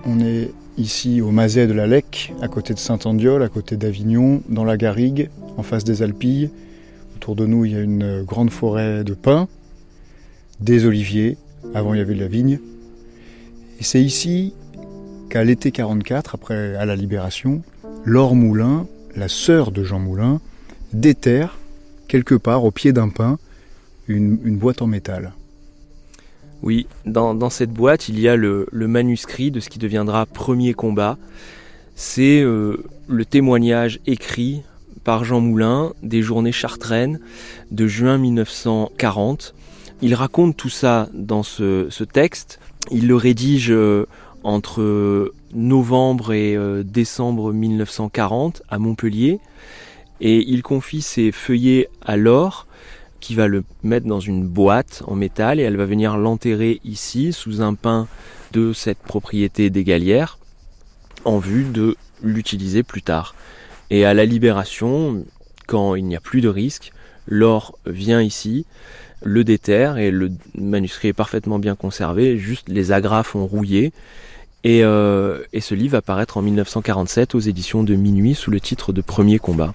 [0.04, 4.42] on est ici au Mazet de la Lec, à côté de Saint-Andiol, à côté d'Avignon,
[4.48, 6.50] dans la Garrigue, en face des Alpilles.
[7.16, 9.46] Autour de nous, il y a une grande forêt de pins,
[10.58, 11.36] des oliviers,
[11.74, 12.58] avant il y avait de la vigne.
[13.78, 14.54] Et c'est ici
[15.32, 17.62] qu'à l'été 44, après à la Libération,
[18.04, 20.42] Laure Moulin, la sœur de Jean Moulin,
[20.92, 21.56] déterre
[22.06, 23.38] quelque part au pied d'un pin
[24.08, 25.32] une, boîte en métal.
[26.60, 31.16] Oui, dans, cette boîte, il y a le, manuscrit de ce qui deviendra Premier combat.
[31.94, 34.60] C'est euh, le témoignage écrit
[35.02, 37.20] par Jean Moulin des journées chartraines
[37.70, 39.54] de juin 1940.
[40.02, 42.60] Il raconte tout ça dans ce, texte.
[42.90, 44.04] Il le rédige euh,
[44.44, 49.40] entre novembre et euh, décembre 1940 à Montpellier.
[50.20, 52.66] Et il confie ses feuillets à Laure,
[53.20, 57.32] qui va le mettre dans une boîte en métal et elle va venir l'enterrer ici,
[57.32, 58.08] sous un pin
[58.52, 60.38] de cette propriété des Galières,
[61.24, 63.34] en vue de l'utiliser plus tard.
[63.90, 65.24] Et à la libération,
[65.66, 66.92] quand il n'y a plus de risque,
[67.26, 68.66] Laure vient ici,
[69.22, 73.92] le déterre et le manuscrit est parfaitement bien conservé, juste les agrafes ont rouillé
[74.66, 78.92] euh, et, ce livre va paraître en 1947 aux éditions de Minuit sous le titre
[78.92, 79.72] de Premier combat.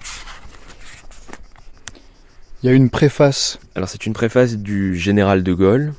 [2.62, 3.58] Il y a une préface.
[3.74, 5.92] Alors c'est une préface du général de Gaulle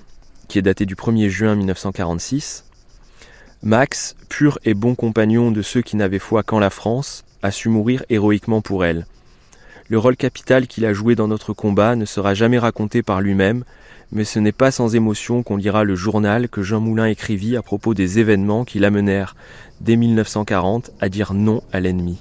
[0.48, 2.66] qui est datée du 1er juin 1946.
[3.62, 7.70] Max, pur et bon compagnon de ceux qui n'avaient foi qu'en la France, a su
[7.70, 9.06] mourir héroïquement pour elle.
[9.90, 13.64] Le rôle capital qu'il a joué dans notre combat ne sera jamais raconté par lui-même,
[14.12, 17.62] mais ce n'est pas sans émotion qu'on lira le journal que Jean Moulin écrivit à
[17.62, 19.36] propos des événements qui l'amenèrent,
[19.82, 22.20] dès 1940, à dire non à l'ennemi.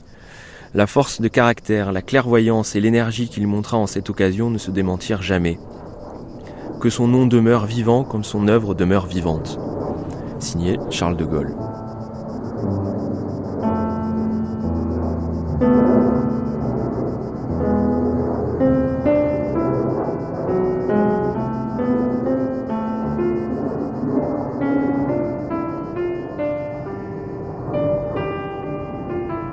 [0.74, 4.70] La force de caractère, la clairvoyance et l'énergie qu'il montra en cette occasion ne se
[4.70, 5.59] démentirent jamais.
[6.81, 9.59] Que son nom demeure vivant comme son œuvre demeure vivante.
[10.38, 11.55] Signé Charles de Gaulle.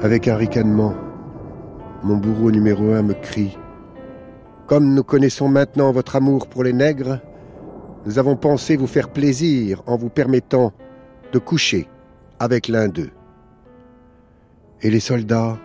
[0.05, 0.93] Avec un ricanement,
[2.03, 3.57] mon bourreau numéro un me crie
[4.67, 7.21] Comme nous connaissons maintenant votre amour pour les nègres,
[8.05, 10.73] nous avons pensé vous faire plaisir en vous permettant
[11.33, 11.87] de coucher
[12.37, 13.09] avec l'un d'eux.
[14.83, 15.57] Et les soldats,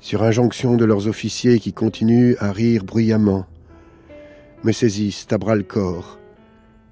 [0.00, 3.44] sur injonction de leurs officiers qui continuent à rire bruyamment,
[4.64, 6.18] me saisissent à bras le corps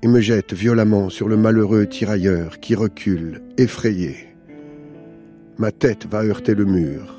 [0.03, 4.30] et me jettent violemment sur le malheureux tirailleur qui recule, effrayé.
[5.59, 7.15] Ma tête va heurter le mur.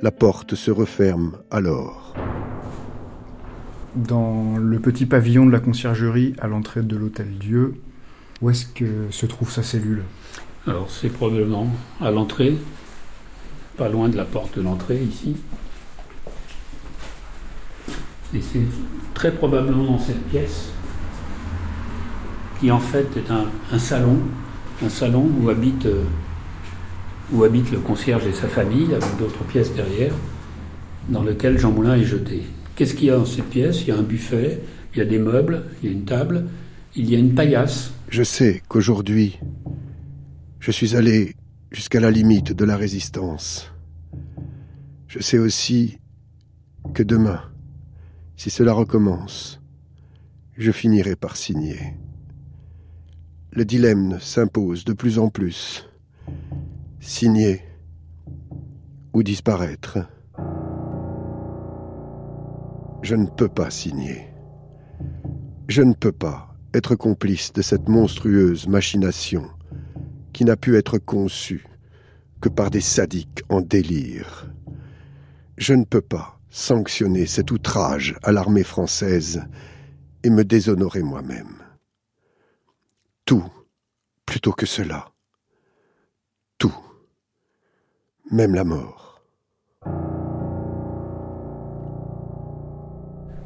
[0.00, 2.14] La porte se referme alors.
[3.94, 7.74] Dans le petit pavillon de la conciergerie à l'entrée de l'hôtel Dieu,
[8.40, 10.02] où est-ce que se trouve sa cellule?
[10.66, 11.68] Alors c'est probablement
[12.00, 12.56] à l'entrée,
[13.76, 15.36] pas loin de la porte de l'entrée ici.
[18.34, 18.66] Et c'est
[19.14, 20.70] très probablement dans cette pièce,
[22.58, 24.18] qui en fait est un, un salon,
[24.82, 26.02] un salon où habite euh,
[27.32, 30.14] où habite le concierge et sa famille, avec d'autres pièces derrière,
[31.08, 32.42] dans lequel Jean Moulin est jeté.
[32.76, 33.82] Qu'est-ce qu'il y a dans cette pièce?
[33.82, 34.60] Il y a un buffet,
[34.94, 36.46] il y a des meubles, il y a une table,
[36.94, 37.92] il y a une paillasse.
[38.08, 39.38] Je sais qu'aujourd'hui,
[40.60, 41.34] je suis allé
[41.70, 43.72] jusqu'à la limite de la résistance.
[45.08, 45.98] Je sais aussi
[46.94, 47.42] que demain,
[48.36, 49.60] si cela recommence,
[50.56, 51.78] je finirai par signer.
[53.52, 55.88] Le dilemme s'impose de plus en plus
[57.02, 57.62] signer
[59.12, 59.98] ou disparaître.
[63.02, 64.28] Je ne peux pas signer.
[65.68, 69.50] Je ne peux pas être complice de cette monstrueuse machination
[70.32, 71.66] qui n'a pu être conçue
[72.40, 74.46] que par des sadiques en délire.
[75.58, 79.42] Je ne peux pas sanctionner cet outrage à l'armée française
[80.22, 81.56] et me déshonorer moi-même.
[83.24, 83.44] Tout
[84.24, 85.08] plutôt que cela.
[86.58, 86.74] Tout
[88.32, 89.20] même la mort.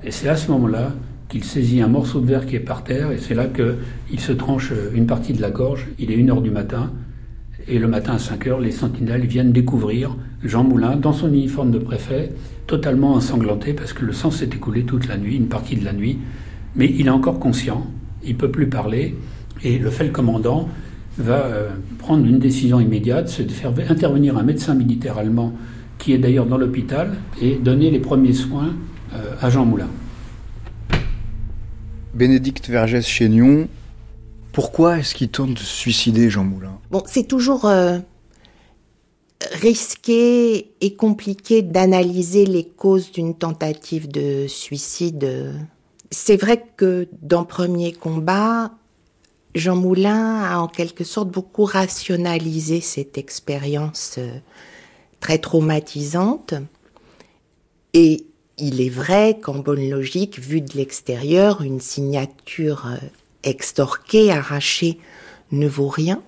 [0.05, 0.93] Et c'est à ce moment-là
[1.29, 4.31] qu'il saisit un morceau de verre qui est par terre, et c'est là qu'il se
[4.31, 5.89] tranche une partie de la gorge.
[5.99, 6.93] Il est 1h du matin,
[7.67, 11.81] et le matin à 5h, les sentinelles viennent découvrir Jean Moulin dans son uniforme de
[11.81, 12.33] préfet,
[12.69, 15.93] totalement ensanglanté parce que le sang s'est écoulé toute la nuit, une partie de la
[15.93, 16.19] nuit.
[16.77, 17.87] Mais il est encore conscient,
[18.23, 19.17] il ne peut plus parler,
[19.65, 20.69] et le fait le commandant
[21.19, 25.53] va euh, prendre une décision immédiate, c'est de faire intervenir un médecin militaire allemand
[25.99, 28.75] qui est d'ailleurs dans l'hôpital et donner les premiers soins
[29.15, 29.89] euh, à Jean Moulin.
[32.15, 33.69] Bénédicte Vergès-Chénion,
[34.53, 36.79] pourquoi est-ce qu'il tente de suicider, Jean Moulin?
[36.91, 37.99] Bon, c'est toujours euh,
[39.53, 45.53] risqué et compliqué d'analyser les causes d'une tentative de suicide.
[46.11, 48.73] C'est vrai que dans Premier Combat,
[49.57, 54.39] Jean Moulin a en quelque sorte beaucoup rationalisé cette expérience euh,
[55.19, 56.53] très traumatisante.
[57.95, 58.27] Et
[58.59, 62.97] il est vrai qu'en bonne logique, vu de l'extérieur, une signature euh,
[63.45, 64.99] extorquée, arrachée,
[65.53, 66.23] ne vaut rien.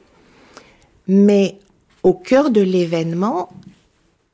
[1.07, 1.59] Mais
[2.03, 3.51] au cœur de l'événement,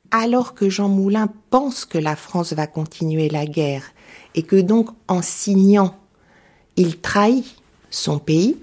[0.09, 3.91] alors que Jean Moulin pense que la France va continuer la guerre
[4.35, 5.97] et que donc en signant,
[6.77, 7.45] il trahit
[7.89, 8.55] son pays,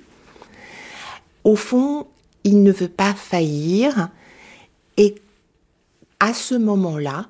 [1.45, 2.07] au fond,
[2.45, 4.11] il ne veut pas faillir
[4.97, 5.15] et
[6.21, 7.27] à ce moment-là,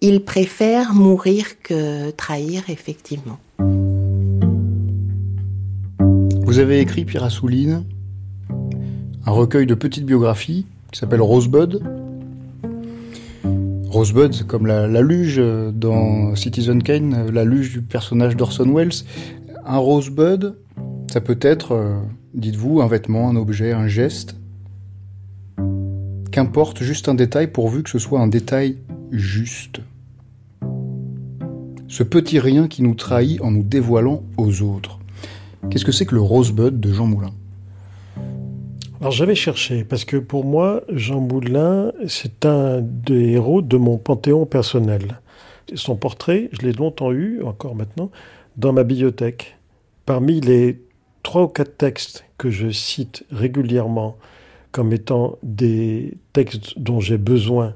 [0.00, 3.38] il préfère mourir que trahir, effectivement.
[6.44, 7.84] Vous avez écrit, Pierre Assouline,
[9.24, 11.82] un recueil de petites biographies qui s'appelle Rosebud.
[13.88, 15.40] Rosebud, c'est comme la, la, luge
[15.72, 19.04] dans Citizen Kane, la luge du personnage d'Orson Welles.
[19.64, 20.56] Un rosebud,
[21.12, 21.94] ça peut être euh,
[22.34, 24.36] Dites-vous un vêtement, un objet, un geste
[26.30, 28.78] Qu'importe, juste un détail pourvu que ce soit un détail
[29.10, 29.80] juste.
[31.88, 34.98] Ce petit rien qui nous trahit en nous dévoilant aux autres.
[35.68, 37.32] Qu'est-ce que c'est que le Rosebud de Jean Moulin?
[39.02, 43.98] Alors j'avais cherché, parce que pour moi, Jean Moulin, c'est un des héros de mon
[43.98, 45.20] panthéon personnel.
[45.74, 48.10] Son portrait, je l'ai longtemps eu, encore maintenant,
[48.56, 49.58] dans ma bibliothèque.
[50.06, 50.80] Parmi les
[51.22, 54.16] trois ou quatre textes que je cite régulièrement
[54.72, 57.74] comme étant des textes dont j'ai besoin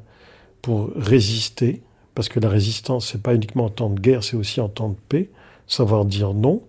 [0.63, 1.83] pour résister,
[2.15, 4.89] parce que la résistance, c'est pas uniquement en temps de guerre, c'est aussi en temps
[4.89, 5.31] de paix,
[5.67, 6.63] savoir dire non.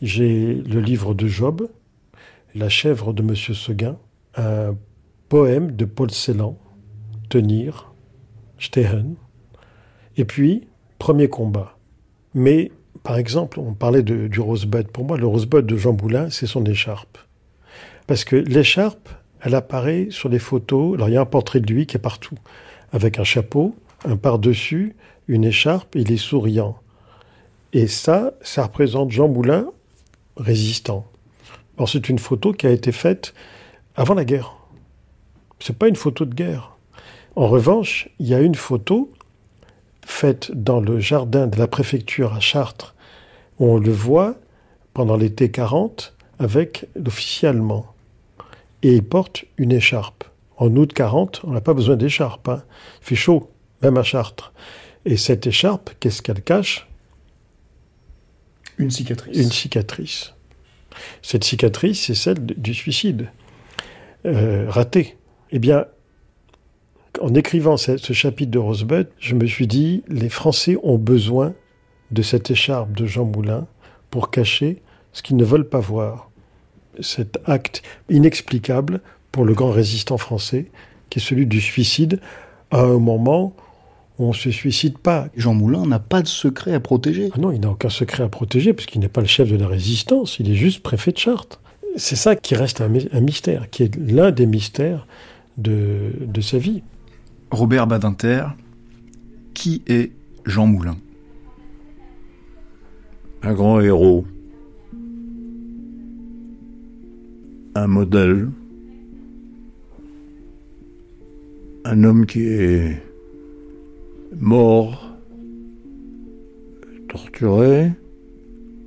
[0.00, 1.68] J'ai le livre de Job,
[2.54, 3.96] La chèvre de Monsieur Seguin,
[4.36, 4.76] un
[5.28, 6.56] poème de Paul Celan,
[7.28, 7.92] Tenir,
[8.58, 9.16] Stehen.
[10.16, 11.76] Et puis, premier combat.
[12.34, 12.70] Mais,
[13.04, 14.88] par exemple, on parlait du rosebud.
[14.88, 17.18] Pour moi, le rosebud de Jean Boulin, c'est son écharpe.
[18.06, 19.10] Parce que l'écharpe,
[19.42, 20.94] elle apparaît sur les photos.
[20.94, 22.36] Alors, il y a un portrait de lui qui est partout,
[22.92, 24.96] avec un chapeau, un par-dessus,
[25.28, 26.78] une écharpe, il est souriant.
[27.74, 29.66] Et ça, ça représente Jean Moulin
[30.38, 31.06] résistant.
[31.76, 33.34] Alors, c'est une photo qui a été faite
[33.96, 34.56] avant la guerre.
[35.60, 36.78] C'est pas une photo de guerre.
[37.36, 39.12] En revanche, il y a une photo
[40.06, 42.93] faite dans le jardin de la préfecture à Chartres,
[43.58, 44.36] on le voit
[44.92, 47.86] pendant l'été 40 avec l'officier allemand.
[48.82, 50.24] Et il porte une écharpe.
[50.56, 52.48] En août 40, on n'a pas besoin d'écharpe.
[52.48, 52.62] Hein.
[53.00, 53.50] Il fait chaud,
[53.82, 54.52] même à Chartres.
[55.04, 56.88] Et cette écharpe, qu'est-ce qu'elle cache?
[58.78, 59.36] Une cicatrice.
[59.36, 60.34] Une cicatrice.
[61.22, 63.30] Cette cicatrice, c'est celle du suicide
[64.26, 65.16] euh, raté.
[65.50, 65.86] Eh bien,
[67.20, 71.54] en écrivant ce, chapitre de Rosebud, je me suis dit, les Français ont besoin
[72.10, 73.66] de cette écharpe de Jean Moulin
[74.10, 76.30] pour cacher ce qu'ils ne veulent pas voir.
[77.00, 79.00] Cet acte inexplicable
[79.32, 80.70] pour le grand résistant français,
[81.10, 82.20] qui est celui du suicide,
[82.70, 83.54] à un moment
[84.18, 85.28] où on ne se suicide pas.
[85.36, 87.30] Jean Moulin n'a pas de secret à protéger.
[87.34, 89.66] Ah non, il n'a aucun secret à protéger, puisqu'il n'est pas le chef de la
[89.66, 91.60] résistance, il est juste préfet de Chartres.
[91.96, 95.06] C'est ça qui reste un, un mystère, qui est l'un des mystères
[95.58, 96.82] de, de sa vie.
[97.50, 98.46] Robert Badinter,
[99.52, 100.10] qui est
[100.44, 100.96] Jean Moulin?
[103.44, 104.24] Un grand héros,
[107.74, 108.48] un modèle,
[111.84, 113.02] un homme qui est
[114.40, 115.14] mort,
[117.08, 117.92] torturé,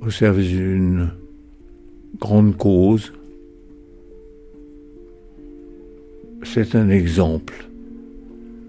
[0.00, 1.10] au service d'une
[2.18, 3.12] grande cause.
[6.42, 7.68] C'est un exemple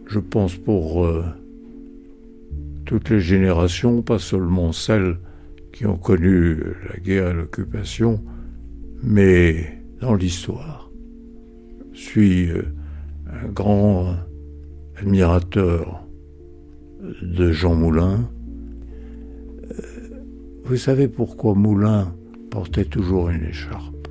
[0.10, 1.24] je pense, pour euh,
[2.86, 5.18] toutes les générations, pas seulement celles
[5.80, 6.58] qui ont connu
[6.90, 8.22] la guerre et l'occupation,
[9.02, 10.92] mais dans l'histoire.
[11.94, 12.64] Je suis euh,
[13.32, 14.14] un grand
[14.98, 16.06] admirateur
[17.22, 18.30] de Jean Moulin.
[19.72, 19.84] Euh,
[20.66, 22.14] vous savez pourquoi Moulin
[22.52, 24.10] portait toujours une écharpe?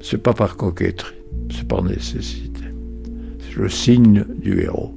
[0.00, 2.62] C'est pas par coquetterie, c'est par nécessité
[3.58, 4.94] le signe du héros.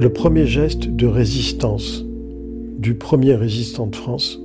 [0.00, 2.06] Le premier geste de résistance
[2.78, 4.40] du premier résistant de France,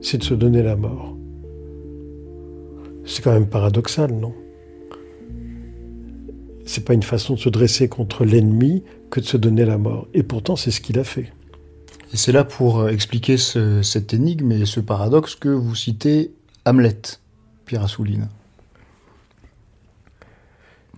[0.00, 1.16] c'est de se donner la mort.
[3.04, 4.32] C'est quand même paradoxal, non?
[6.64, 10.06] C'est pas une façon de se dresser contre l'ennemi que de se donner la mort.
[10.14, 11.32] Et pourtant, c'est ce qu'il a fait.
[12.12, 16.30] Et c'est là pour euh, expliquer cette énigme et ce paradoxe que vous citez
[16.66, 17.00] Hamlet,
[17.66, 18.28] Pierre Assouline.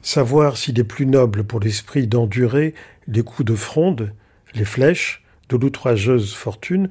[0.07, 2.75] Savoir s'il est plus noble pour l'esprit d'endurer
[3.09, 4.13] les coups de fronde,
[4.55, 6.91] les flèches de l'outrageuse fortune,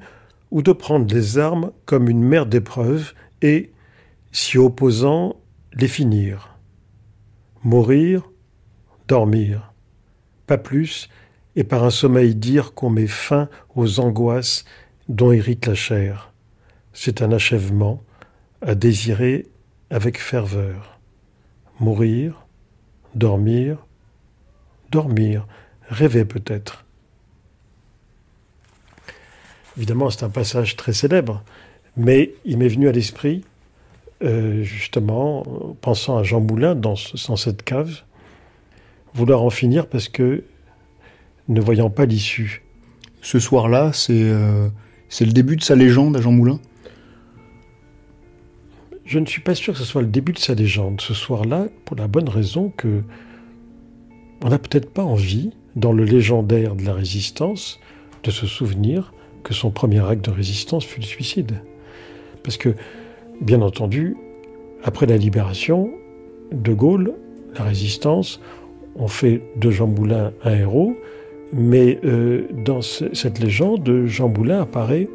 [0.50, 3.72] ou de prendre les armes comme une mer d'épreuves et,
[4.32, 5.40] s'y opposant,
[5.72, 6.58] les finir.
[7.64, 8.30] Mourir,
[9.08, 9.72] dormir.
[10.46, 11.08] Pas plus,
[11.56, 14.66] et par un sommeil dire qu'on met fin aux angoisses
[15.08, 16.34] dont hérite la chair.
[16.92, 18.04] C'est un achèvement,
[18.60, 19.46] à désirer
[19.88, 21.00] avec ferveur.
[21.80, 22.45] Mourir,
[23.16, 23.78] dormir,
[24.90, 25.46] dormir,
[25.88, 26.84] rêver peut-être.
[29.76, 31.42] Évidemment, c'est un passage très célèbre,
[31.96, 33.44] mais il m'est venu à l'esprit,
[34.22, 35.44] euh, justement,
[35.80, 38.02] pensant à Jean Moulin dans, cette cave,
[39.14, 40.44] vouloir en finir parce que,
[41.48, 42.62] ne voyant pas l'issue.
[43.22, 44.68] Ce soir-là, c'est euh,
[45.20, 46.60] le début de sa légende à Jean Moulin?
[49.06, 51.66] Je ne suis pas sûr que ce soit le début de sa légende ce soir-là,
[51.84, 53.02] pour la bonne raison que
[54.44, 57.80] on n'a peut-être pas envie, dans le légendaire de la résistance,
[58.24, 61.60] de se souvenir que son premier acte de résistance fut le suicide.
[62.42, 62.74] Parce que,
[63.40, 64.16] bien entendu,
[64.84, 65.90] après la libération,
[66.52, 67.14] De Gaulle,
[67.56, 68.40] la résistance,
[68.96, 70.96] on fait de Jean Moulin un héros,
[71.52, 75.08] mais euh, dans cette légende, Jean Moulin apparaît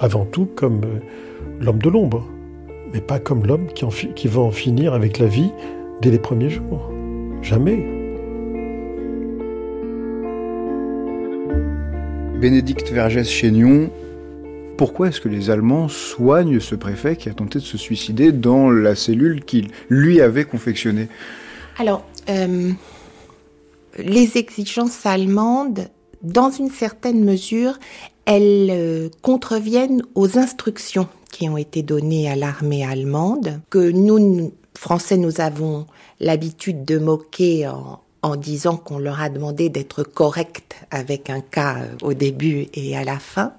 [0.00, 1.00] avant tout comme euh,
[1.60, 2.26] l'homme de l'ombre
[2.92, 3.84] mais pas comme l'homme qui,
[4.14, 5.50] qui va en finir avec la vie
[6.00, 6.90] dès les premiers jours.
[7.42, 7.98] Jamais.
[12.40, 13.90] Bénédicte Vergès-Chénion,
[14.76, 18.70] pourquoi est-ce que les Allemands soignent ce préfet qui a tenté de se suicider dans
[18.70, 21.08] la cellule qu'il lui avait confectionnée?
[21.78, 22.70] Alors, euh,
[23.98, 25.88] les exigences allemandes,
[26.22, 27.78] dans une certaine mesure,
[28.24, 35.16] elles euh, contreviennent aux instructions qui ont été donnés à l'armée allemande, que nous, Français,
[35.16, 35.86] nous avons
[36.20, 42.12] l'habitude de moquer en, disant qu'on leur a demandé d'être correct avec un cas au
[42.12, 43.54] début et à la fin.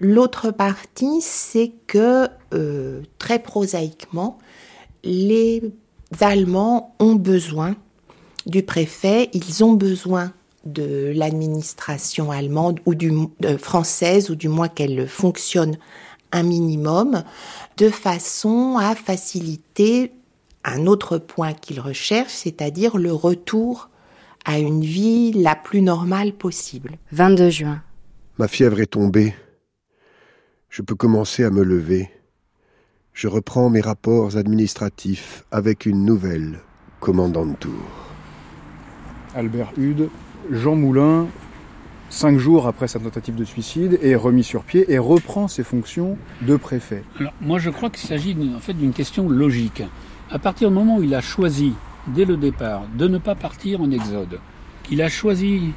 [0.00, 4.38] L'autre partie, c'est que euh, très prosaïquement,
[5.04, 5.62] les
[6.20, 7.76] Allemands ont besoin
[8.46, 10.32] du préfet, ils ont besoin
[10.64, 13.12] de l'administration allemande ou du,
[13.44, 15.76] euh, française, ou du moins qu'elle fonctionne
[16.34, 17.22] un minimum,
[17.78, 20.12] de façon à faciliter
[20.64, 23.88] un autre point qu'ils recherchent, c'est-à-dire le retour
[24.44, 26.98] à une vie la plus normale possible.
[27.12, 27.82] 22 juin.
[28.38, 29.34] Ma fièvre est tombée.
[30.68, 32.10] Je peux commencer à me lever.
[33.12, 36.58] Je reprends mes rapports administratifs avec une nouvelle
[36.98, 37.84] commandante tour.
[39.36, 40.08] Albert Hude,
[40.50, 41.28] Jean Moulin,
[42.10, 46.16] cinq jours après sa tentative de suicide, est remis sur pied et reprend ses fonctions
[46.42, 47.02] de préfet.
[47.18, 49.82] Alors, moi, je crois qu'il s'agit en fait d'une question logique.
[50.30, 51.74] À partir du moment où il a choisi,
[52.08, 54.38] dès le départ, de ne pas partir en exode,
[54.82, 55.72] qu'il a choisi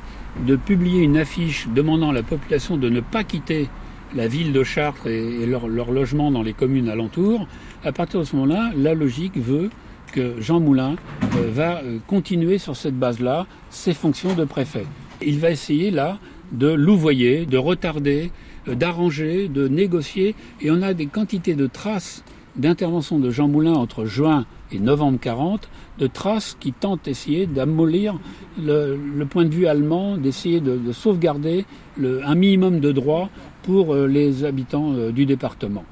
[0.45, 3.69] de publier une affiche demandant à la population de ne pas quitter
[4.15, 7.47] la ville de Chartres et, leur, logement dans les communes alentours,
[7.83, 9.69] à partir de ce moment-là, la logique veut
[10.13, 10.95] que Jean Moulin
[11.35, 14.85] euh, va euh, continuer sur cette base-là ses fonctions de préfet.
[15.21, 16.19] Il va essayer là
[16.51, 18.31] de louvoyer, de retarder,
[18.67, 22.23] euh, d'arranger, de négocier, et on a des quantités de traces
[22.55, 28.19] d'intervention de Jean Moulin entre juin et novembre 40, de traces qui tentent d'essayer d'amollir
[28.59, 28.97] le,
[29.29, 31.65] point de vue allemand, d'essayer de, sauvegarder
[32.01, 33.29] un minimum de droits
[33.63, 35.83] pour euh, les habitants euh, du département.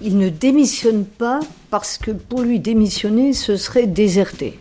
[0.00, 4.58] Il ne démissionne pas parce que pour lui démissionner, ce serait déserter.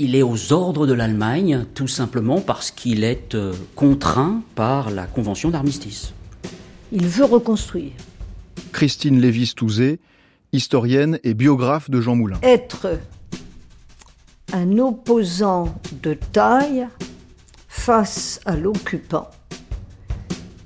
[0.00, 5.06] Il est aux ordres de l'Allemagne tout simplement parce qu'il est euh, contraint par la
[5.06, 6.12] convention d'armistice.
[6.92, 7.90] Il veut reconstruire.
[8.72, 9.98] Christine Lévis-Touzé,
[10.52, 12.38] historienne et biographe de Jean Moulin.
[12.42, 13.00] Être
[14.52, 16.86] un opposant de taille
[17.66, 19.28] face à l'occupant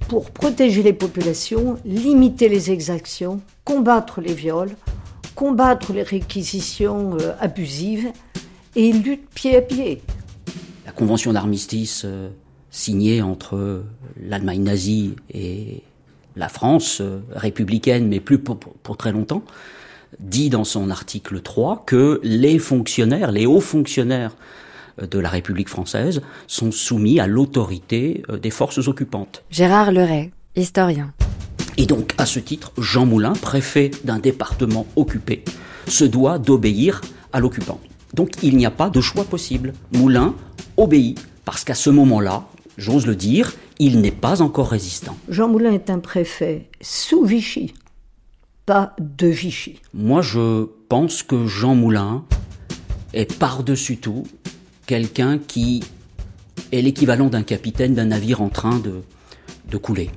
[0.08, 4.76] pour protéger les populations, limiter les exactions, combattre les viols,
[5.34, 8.12] combattre les réquisitions euh, abusives,
[8.76, 10.02] et il lutte pied à pied.
[10.86, 12.28] La convention d'armistice euh,
[12.70, 13.84] signée entre
[14.20, 15.82] l'Allemagne nazie et
[16.36, 19.42] la France euh, républicaine, mais plus pour, pour, très longtemps,
[20.20, 24.34] dit dans son article 3 que les fonctionnaires, les hauts fonctionnaires
[25.00, 29.42] de la République française sont soumis à l'autorité euh, des forces occupantes.
[29.50, 31.12] Gérard Leray, historien.
[31.78, 35.44] Et donc, à ce titre, Jean Moulin, préfet d'un département occupé,
[35.88, 37.00] se doit d'obéir
[37.32, 37.80] à l'occupant.
[38.14, 39.72] Donc, il n'y a pas de choix possible.
[39.92, 40.34] Moulin
[40.76, 42.44] obéit, parce qu'à ce moment-là,
[42.76, 45.16] j'ose le dire, il n'est pas encore résistant.
[45.28, 47.74] Jean Moulin est un préfet sous Vichy,
[48.66, 49.80] pas de Vichy.
[49.94, 52.24] Moi, je pense que Jean Moulin
[53.12, 54.24] est par-dessus tout
[54.86, 55.82] quelqu'un qui
[56.70, 59.02] est l'équivalent d'un capitaine d'un navire en train de,
[59.70, 60.10] de couler.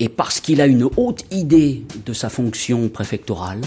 [0.00, 3.60] Et parce qu'il a une haute idée de sa fonction préfectorale,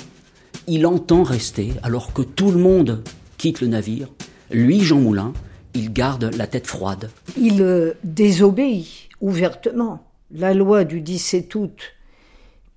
[0.68, 3.04] il entend rester alors que tout le monde
[3.38, 4.10] quitte le navire.
[4.52, 5.34] Lui, Jean Moulin,
[5.74, 7.10] il garde la tête froide.
[7.38, 10.04] Il euh, désobéit ouvertement.
[10.32, 11.94] La loi du 17 août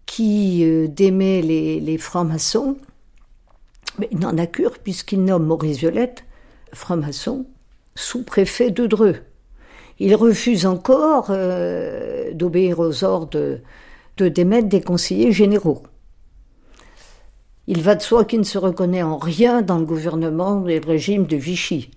[0.06, 2.76] qui euh, démet les, francs-maçons,
[3.98, 6.24] mais il n'en a cure puisqu'il nomme Maurice Violette
[6.72, 7.46] franc-maçon,
[7.94, 9.16] sous-préfet de Dreux.
[9.98, 13.60] Il refuse encore euh, d'obéir aux ordres
[14.16, 15.82] de, démettre des conseillers généraux.
[17.72, 20.86] Il va de soi qu'il ne se reconnaît en rien dans le gouvernement et le
[20.86, 21.88] régime de Vichy.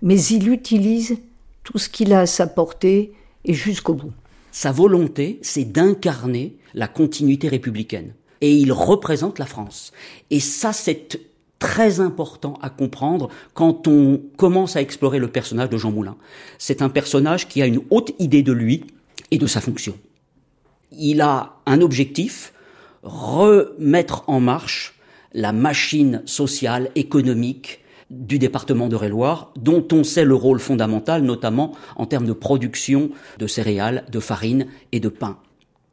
[0.00, 1.18] Mais il utilise
[1.62, 3.12] tout ce qu'il a à sa portée
[3.44, 4.14] et jusqu'au bout.
[4.50, 8.14] Sa volonté, c'est d'incarner la continuité républicaine.
[8.40, 9.92] Et il représente la France.
[10.30, 11.20] Et ça, c'est
[11.58, 16.16] très important à comprendre quand on commence à explorer le personnage de Jean Moulin.
[16.56, 18.84] C'est un personnage qui a une haute idée de lui
[19.30, 19.98] et de sa fonction.
[20.92, 22.54] Il a un objectif,
[23.02, 24.94] remettre en marche
[25.32, 27.80] la machine sociale, économique
[28.10, 33.10] du département de Réloir, dont on sait le rôle fondamental, notamment en termes de production
[33.38, 35.38] de céréales, de farine et de pain.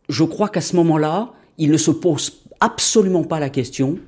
[0.10, 4.00] Je crois qu'à ce moment-là, il ne se pose absolument pas la question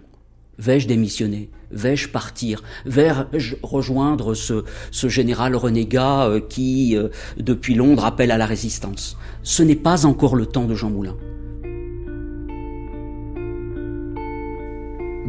[0.57, 1.49] Vais-je démissionner?
[1.71, 2.61] Vais-je partir?
[2.85, 4.63] Vais-je rejoindre ce,
[5.07, 9.17] général renégat euh, qui, euh, depuis Londres, appelle à la résistance?
[9.41, 11.15] Ce n'est pas encore le temps de Jean Moulin.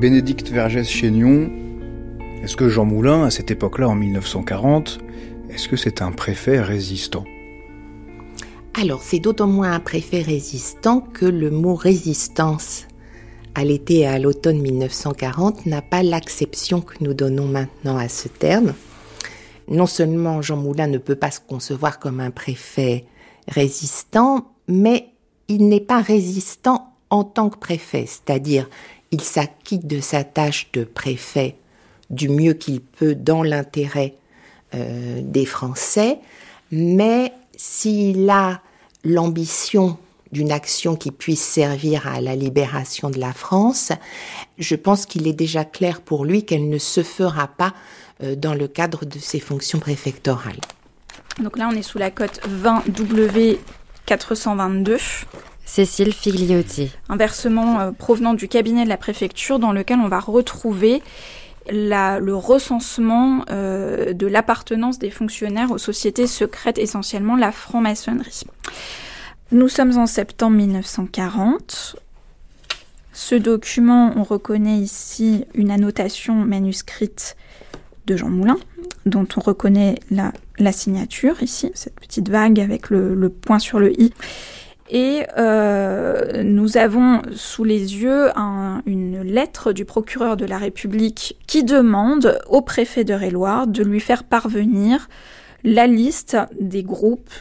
[0.02, 1.48] Bénédicte Vergès-Chénion,
[2.42, 4.98] est-ce que Jean Moulin, à cette époque-là, en 1940,
[5.48, 7.22] est-ce que c'est un préfet résistant?
[8.74, 12.88] Alors, c'est d'autant moins un préfet résistant que le mot résistance
[13.54, 18.26] à l'été et à l'automne 1940 n'a pas l'acception que nous donnons maintenant à ce
[18.26, 18.74] terme.
[19.68, 23.04] Non seulement Jean Moulin ne peut pas se concevoir comme un préfet
[23.46, 25.10] résistant, mais
[25.46, 28.68] il n'est pas résistant en tant que préfet, c'est-à-dire
[29.12, 31.56] il s'acquitte de sa tâche de préfet
[32.10, 34.14] du mieux qu'il peut dans l'intérêt
[34.74, 36.18] euh, des Français,
[36.70, 38.60] mais s'il a
[39.04, 39.98] l'ambition
[40.32, 43.92] d'une action qui puisse servir à la libération de la France,
[44.58, 47.74] je pense qu'il est déjà clair pour lui qu'elle ne se fera pas
[48.22, 50.60] euh, dans le cadre de ses fonctions préfectorales.
[51.42, 53.58] Donc là, on est sous la cote 20W
[54.06, 54.96] 422.
[55.72, 56.90] Cécile Figliotti.
[57.08, 61.02] Un versement euh, provenant du cabinet de la préfecture dans lequel on va retrouver
[61.70, 68.42] le recensement euh, de l'appartenance des fonctionnaires aux sociétés secrètes, essentiellement la franc-maçonnerie.
[69.50, 71.96] Nous sommes en septembre 1940.
[73.14, 77.34] Ce document, on reconnaît ici une annotation manuscrite
[78.04, 78.58] de Jean Moulin,
[79.06, 84.12] dont on reconnaît la, signature ici, cette petite vague avec le, point sur le i.
[84.94, 88.28] Et euh, nous avons sous les yeux
[88.84, 94.00] une lettre du procureur de la République qui demande au préfet de Réloir de lui
[94.00, 95.08] faire parvenir
[95.64, 97.32] la liste des groupes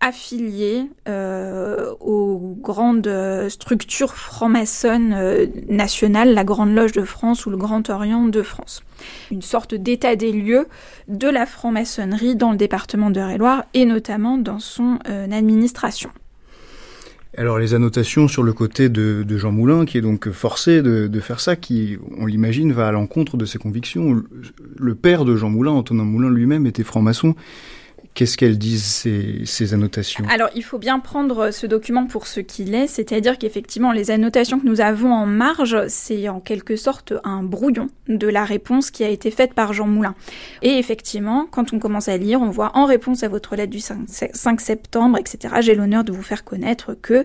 [0.00, 3.12] affilié euh, aux grandes
[3.50, 8.82] structures franc-maçonnes euh, nationales, la Grande Loge de France ou le Grand Orient de France.
[9.30, 10.66] Une sorte d'état des lieux
[11.08, 16.10] de la franc-maçonnerie dans le département de Réloir et notamment dans son administration.
[17.36, 21.40] Alors les annotations sur le côté de, Jean Moulin, qui est donc forcé de, faire
[21.40, 24.22] ça, qui, on l'imagine, va à l'encontre de ses convictions.
[24.76, 27.34] Le père de Jean Moulin, Antonin Moulin lui-même, était franc-maçon.
[28.18, 29.06] Qu'est-ce qu'elles disent,
[29.44, 33.92] ces, annotations Alors, il faut bien prendre ce document pour ce qu'il est, c'est-à-dire qu'effectivement,
[33.92, 38.44] les annotations que nous avons en marge, c'est en quelque sorte un brouillon de la
[38.44, 40.16] réponse qui a été faite par Jean Moulin.
[40.62, 43.78] Et effectivement, quand on commence à lire, on voit en réponse à votre lettre du
[43.78, 47.24] 5, septembre, etc., j'ai l'honneur de vous faire connaître que,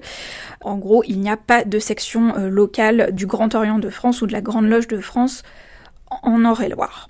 [0.62, 4.22] en gros, il n'y a pas de section euh, locale du Grand Orient de France
[4.22, 5.41] ou de la Grande Loge de France
[6.22, 7.10] en Eure-et-Loire.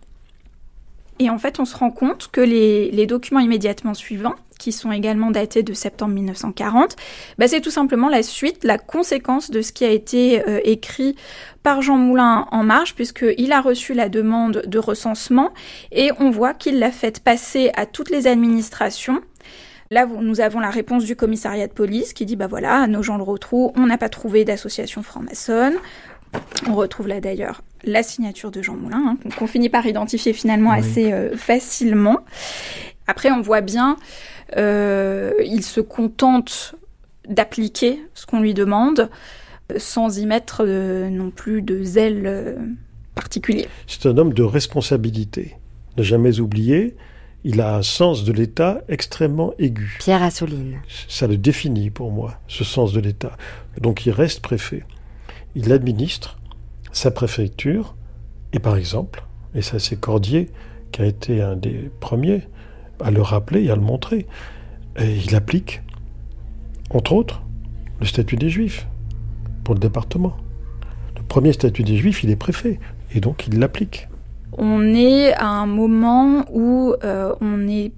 [1.19, 5.29] Et en fait, on se rend compte que les, documents immédiatement suivants, qui sont également
[5.29, 6.95] datés de septembre 1940,
[7.37, 11.15] bah, c'est tout simplement la suite, la conséquence de ce qui a été euh, écrit
[11.63, 15.51] par Jean Moulin en marge, puisqu'il a reçu la demande de recensement
[15.91, 19.21] et on voit qu'il l'a fait passer à toutes les administrations.
[19.91, 23.17] Là, nous avons la réponse du commissariat de police qui dit bah voilà, nos gens
[23.17, 25.75] le retrouvent, on n'a pas trouvé d'association franc-maçonne.
[26.67, 30.71] On retrouve là d'ailleurs la signature de Jean Moulin, hein, qu'on finit par identifier finalement
[30.71, 32.19] assez euh, facilement.
[33.07, 33.97] Après, on voit bien,
[34.57, 36.75] euh, il se contente
[37.27, 39.09] d'appliquer ce qu'on lui demande,
[39.77, 42.57] sans y mettre euh, non plus de zèle
[43.15, 43.67] particulier.
[43.87, 45.57] C'est un homme de responsabilité.
[45.97, 46.95] Ne jamais oublier,
[47.43, 49.97] il a un sens de l'État extrêmement aigu.
[49.99, 50.79] Pierre Assouline.
[51.09, 53.37] Ça le définit pour moi, ce sens de l'État.
[53.79, 54.83] Donc il reste préfet.
[55.55, 56.37] Il administre
[56.93, 57.95] sa préfecture,
[58.53, 59.23] et par exemple,
[59.53, 60.49] et ça c'est Cordier
[60.91, 62.43] qui a été un des premiers
[63.01, 64.27] à le rappeler et à le montrer,
[64.97, 65.81] et il applique,
[66.91, 67.41] entre autres,
[67.99, 68.87] le statut des Juifs
[69.63, 70.37] pour le département.
[71.17, 72.79] Le premier statut des Juifs, il est préfet,
[73.13, 74.07] et donc il l'applique.
[74.57, 77.91] On est à un moment où euh, on est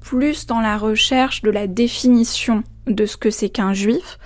[0.00, 4.18] plus dans la recherche de la définition de ce que c'est qu'un juif,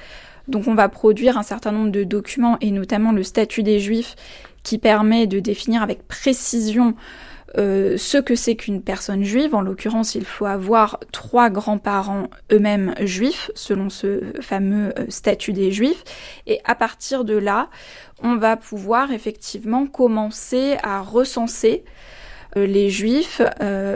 [0.48, 4.16] donc on va produire un certain nombre de documents et notamment le statut des juifs
[4.62, 6.94] qui permet de définir avec précision
[7.58, 9.54] euh, ce que c'est qu'une personne juive.
[9.54, 15.72] En l'occurrence, il faut avoir trois grands-parents eux-mêmes juifs, selon ce fameux euh, statut des
[15.72, 16.04] juifs.
[16.46, 17.70] Et à partir de là,
[18.22, 21.84] on va pouvoir effectivement commencer à recenser
[22.56, 23.40] euh, les juifs,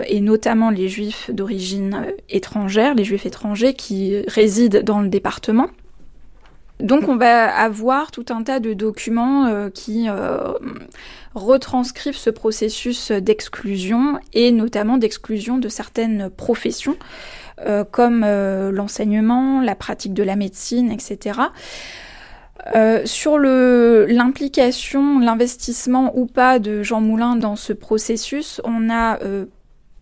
[0.06, 5.68] et notamment les juifs d'origine étrangère, les juifs étrangers qui résident dans le département.
[6.80, 10.52] Donc on va avoir tout un tas de documents euh, qui euh,
[11.34, 16.96] retranscrivent ce processus d'exclusion et notamment d'exclusion de certaines professions
[17.66, 18.24] euh, comme
[18.72, 21.40] l'enseignement, la pratique de la médecine, etc.
[23.04, 29.18] sur l'implication, l'investissement ou pas de Jean Moulin dans ce processus, on a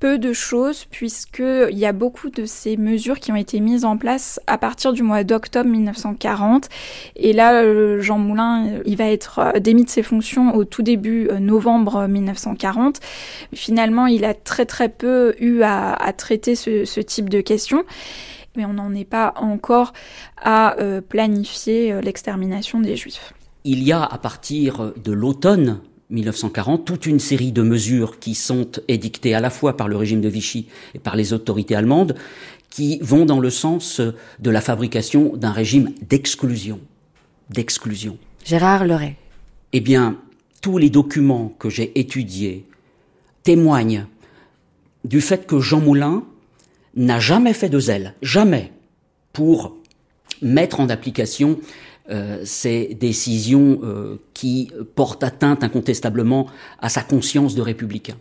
[0.00, 3.96] peu de choses puisqu'il y a beaucoup de ces mesures qui ont été mises en
[3.96, 6.68] place à partir du mois d'octobre 1940.
[7.16, 10.82] Et là, euh, Jean Moulin, il va être euh, démis de ses fonctions au tout
[10.82, 13.00] début euh, novembre 1940.
[13.54, 17.84] Finalement, il a très très peu eu à, traiter ce, type de questions.
[18.56, 19.92] mais on n'en est pas encore
[20.36, 23.32] à euh, planifier euh, l'extermination des Juifs.
[23.64, 25.80] Il y a à partir de l'automne
[26.10, 30.20] 1940 toute une série de mesures qui sont édictées à la fois par le régime
[30.20, 32.14] de Vichy et par les autorités allemandes
[32.70, 34.00] qui vont dans le sens
[34.38, 36.80] de la fabrication d'un régime d'exclusion.
[37.50, 38.18] D'exclusion.
[38.44, 39.16] Gérard Leray.
[39.72, 40.18] Eh bien,
[40.60, 42.64] tous les documents que j'ai étudiés
[43.42, 44.06] témoignent
[45.04, 46.24] du fait que Jean Moulin
[46.94, 48.72] n'a jamais fait de zèle, jamais,
[49.32, 49.76] pour
[50.42, 51.58] mettre en application
[52.10, 56.46] euh, ces décisions euh, qui portent atteinte incontestablement
[56.80, 58.16] à sa conscience de républicain.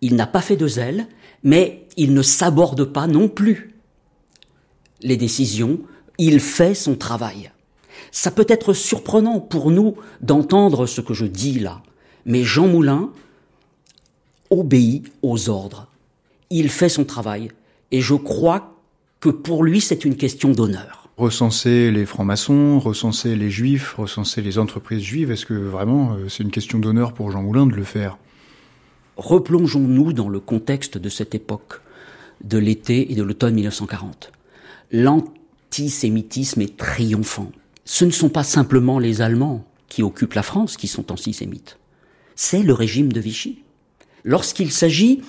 [0.00, 1.06] Il n'a pas fait de zèle,
[1.42, 3.70] mais il ne s'aborde pas non plus
[5.02, 5.80] les décisions,
[6.18, 7.50] il fait son travail.
[8.12, 11.82] Ça peut être surprenant pour nous d'entendre ce que je dis là,
[12.24, 13.10] mais Jean Moulin
[14.50, 15.88] obéit aux ordres.
[16.50, 17.50] Il fait son travail,
[17.90, 18.76] et je crois
[19.20, 20.99] que pour lui c'est une question d'honneur.
[21.20, 26.42] Recenser les francs-maçons, recenser les juifs, recenser les entreprises juives, est-ce que vraiment euh, c'est
[26.42, 28.16] une question d'honneur pour Jean Moulin de le faire?
[29.18, 31.82] Replongeons-nous dans le contexte de cette époque,
[32.42, 34.32] de l'été et de l'automne 1940.
[34.92, 37.52] L'antisémitisme est triomphant.
[37.84, 41.76] Ce ne sont pas simplement les Allemands qui occupent la France qui sont antisémites.
[42.34, 43.62] C'est le régime de Vichy.
[44.24, 45.20] Lorsqu'il s'agit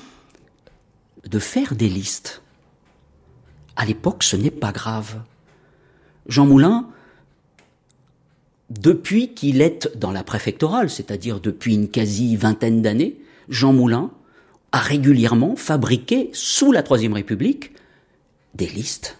[1.30, 2.44] de faire des listes,
[3.76, 5.22] à l'époque, ce n'est pas grave.
[6.28, 6.88] Jean Moulin,
[8.70, 13.18] depuis qu'il est dans la préfectorale, c'est-à-dire depuis une quasi vingtaine d'années,
[13.50, 14.12] Jean Moulin
[14.72, 17.72] a régulièrement fabriqué, sous la Troisième République,
[18.56, 19.18] des listes.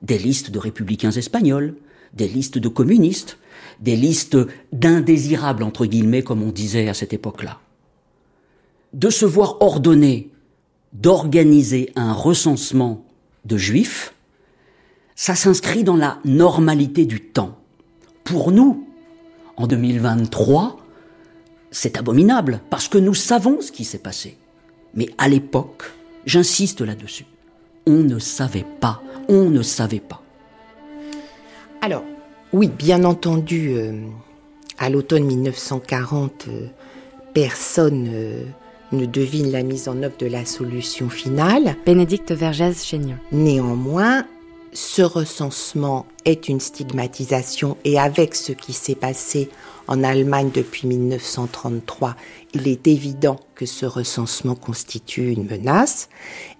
[0.00, 1.74] Des listes de républicains espagnols,
[2.14, 3.38] des listes de communistes,
[3.80, 4.38] des listes
[4.72, 7.58] d'indésirables, entre guillemets, comme on disait à cette époque-là.
[8.94, 10.30] De se voir ordonner
[10.92, 13.04] d'organiser un recensement
[13.44, 14.14] de juifs,
[15.18, 17.58] ça s'inscrit dans la normalité du temps.
[18.22, 18.86] Pour nous,
[19.56, 20.78] en 2023,
[21.72, 24.36] c'est abominable, parce que nous savons ce qui s'est passé.
[24.94, 25.90] Mais à l'époque,
[26.24, 27.26] j'insiste là-dessus,
[27.84, 30.22] on ne savait pas, on ne savait pas.
[31.82, 32.04] Alors,
[32.52, 34.00] oui, bien entendu, euh,
[34.78, 36.68] à l'automne 1940, euh,
[37.34, 38.44] personne euh,
[38.92, 41.74] ne devine la mise en œuvre de la solution finale.
[41.84, 43.16] Bénédicte Vergès-Chénion.
[43.32, 44.24] Néanmoins,
[44.72, 49.48] ce recensement est une stigmatisation et avec ce qui s'est passé
[49.86, 52.14] en Allemagne depuis 1933,
[52.54, 56.08] il est évident que ce recensement constitue une menace.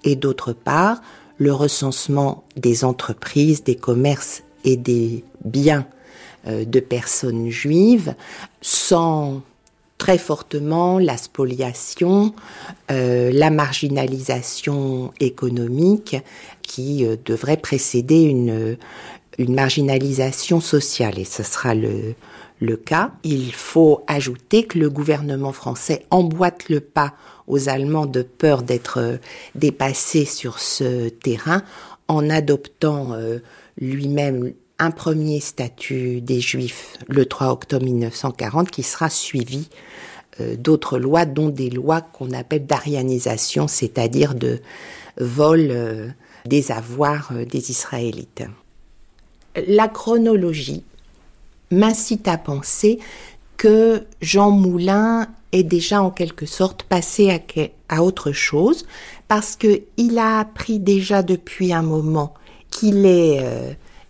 [0.05, 1.03] Et d'autre part,
[1.37, 5.87] le recensement des entreprises, des commerces et des biens
[6.47, 8.15] euh, de personnes juives
[8.61, 9.43] sans
[9.99, 12.35] très fortement la spoliation,
[12.91, 16.17] euh, la marginalisation économique
[16.63, 18.77] qui euh, devrait précéder une,
[19.39, 21.19] une marginalisation sociale.
[21.19, 22.15] Et ce sera le,
[22.61, 23.11] le cas.
[23.25, 27.15] Il faut ajouter que le gouvernement français emboîte le pas
[27.49, 29.17] aux Allemands de peur d'être euh,
[29.57, 31.63] dépassé sur ce terrain
[32.07, 33.15] en adoptant
[33.79, 39.69] lui-même un premier statut des Juifs le 3 octobre 1940 qui sera suivi
[40.41, 44.61] euh, d'autres lois, dont des lois qu'on appelle d'arianisation, c'est-à-dire de
[45.19, 46.09] vol euh,
[46.45, 48.45] des avoirs euh, des Israélites.
[49.67, 50.85] La chronologie
[51.73, 53.01] m'incite à penser
[53.57, 58.87] que Jean Moulin est déjà en quelque sorte passé à, à autre chose
[59.27, 62.35] parce qu'il a appris déjà depuis un moment
[62.71, 63.43] qu'il est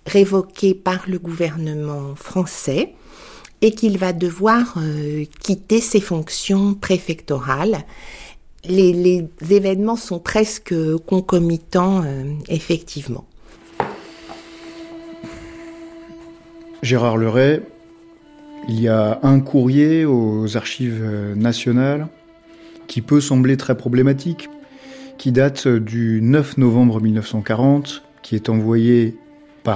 [0.08, 2.94] révoqué par le gouvernement français
[3.60, 7.84] et qu'il va devoir euh, quitter ses fonctions préfectorales.
[8.64, 10.74] Les, événements sont presque
[11.06, 13.26] concomitants, euh, effectivement.
[16.82, 17.62] Gérard Leray,
[18.68, 21.04] il y a un courrier aux archives
[21.36, 22.08] nationales
[22.86, 24.48] qui peut sembler très problématique,
[25.18, 29.16] qui date du 9 novembre 1940, qui est envoyé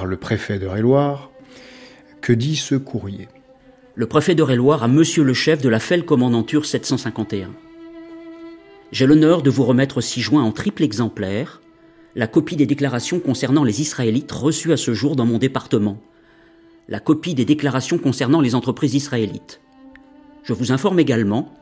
[0.01, 1.31] le préfet de Réloir.
[2.23, 3.29] Que dit ce courrier
[3.95, 7.51] Le préfet de Réloir à monsieur le chef de la FEL commandanture 751.
[8.91, 11.61] J'ai l'honneur de vous remettre ci-joint en triple exemplaire
[12.15, 15.99] la copie des déclarations concernant les Israélites reçues à ce jour dans mon département,
[16.89, 19.61] la copie des déclarations concernant les entreprises israélites.
[20.43, 21.53] Je vous informe également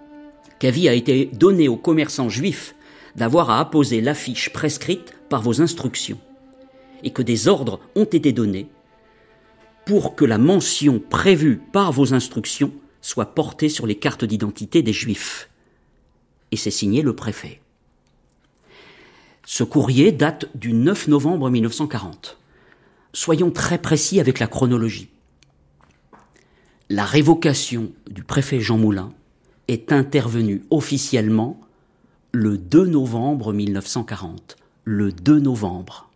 [0.59, 2.75] qu'avis a été donné aux commerçants juifs
[3.17, 6.19] d'avoir à apposer l'affiche prescrite par vos instructions
[7.03, 8.69] et que des ordres ont été donnés
[9.87, 14.93] pour que la mention prévue par vos instructions soit portée sur les cartes d'identité des
[14.93, 15.49] Juifs.
[16.53, 17.61] Et c'est signé le préfet.
[19.45, 22.39] Ce courrier date du 9 novembre 1940.
[23.13, 25.09] Soyons très précis avec la chronologie.
[26.89, 29.13] La révocation du préfet Jean Moulin
[29.69, 31.61] est intervenue officiellement
[32.33, 34.57] le 2 novembre 1940.
[34.85, 36.10] Le 2 novembre.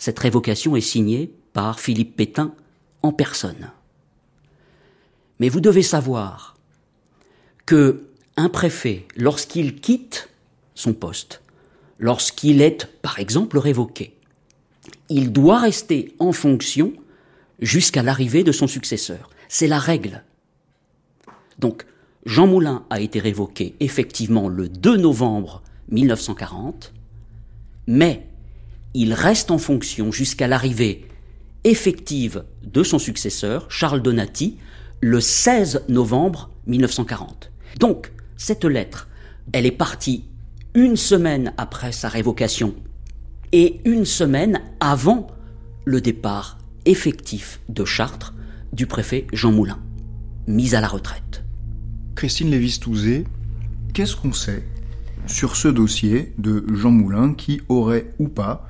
[0.00, 2.54] Cette révocation est signée par Philippe Pétain
[3.02, 3.70] en personne.
[5.38, 6.56] Mais vous devez savoir
[7.66, 10.30] que un préfet, lorsqu'il quitte
[10.74, 11.42] son poste,
[11.98, 14.16] lorsqu'il est, par exemple, révoqué,
[15.10, 16.94] il doit rester en fonction
[17.58, 19.28] jusqu'à l'arrivée de son successeur.
[19.48, 20.24] C'est la règle.
[21.58, 21.84] Donc,
[22.24, 26.94] Jean Moulin a été révoqué effectivement le 2 novembre 1940,
[27.86, 28.29] mais
[28.94, 31.06] il reste en fonction jusqu'à l'arrivée
[31.64, 34.56] effective de son successeur, Charles Donati,
[35.00, 37.50] le 16 novembre 1940.
[37.78, 39.08] Donc, cette lettre,
[39.52, 40.24] elle est partie
[40.74, 42.74] une semaine après sa révocation
[43.52, 45.26] et une semaine avant
[45.84, 48.34] le départ effectif de Chartres
[48.72, 49.78] du préfet Jean Moulin,
[50.46, 51.44] mis à la retraite.
[52.14, 53.24] Christine Lévis-Touzé,
[53.92, 54.64] qu'est-ce qu'on sait
[55.26, 58.68] sur ce dossier de Jean Moulin qui aurait ou pas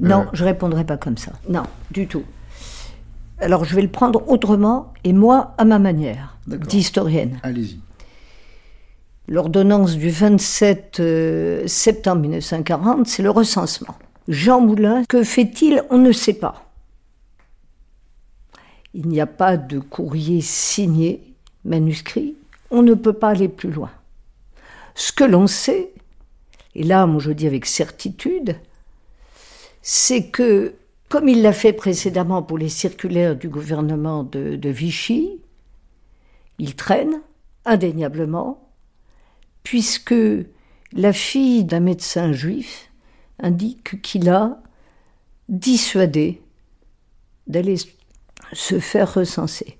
[0.00, 1.32] Non, je répondrai pas comme ça.
[1.48, 2.24] Non, du tout.
[3.38, 7.38] Alors je vais le prendre autrement et moi à ma manière d'historienne.
[7.42, 7.80] Allez-y.
[9.28, 13.94] L'ordonnance du 27 euh, septembre 1940, c'est le recensement.
[14.28, 15.84] Jean Moulin, que fait-il?
[15.90, 16.70] On ne sait pas.
[18.92, 21.34] Il n'y a pas de courrier signé,
[21.64, 22.34] manuscrit.
[22.70, 23.90] On ne peut pas aller plus loin.
[24.96, 25.92] Ce que l'on sait,
[26.74, 28.56] et là, moi je dis avec certitude,
[29.82, 30.74] c'est que,
[31.08, 35.40] comme il l'a fait précédemment pour les circulaires du gouvernement de, Vichy,
[36.58, 37.20] il traîne
[37.64, 38.68] indéniablement
[39.62, 40.14] puisque
[40.92, 42.90] la fille d'un médecin juif
[43.38, 44.62] indique qu'il a
[45.48, 46.42] dissuadé
[47.46, 47.76] d'aller
[48.52, 49.78] se faire recenser.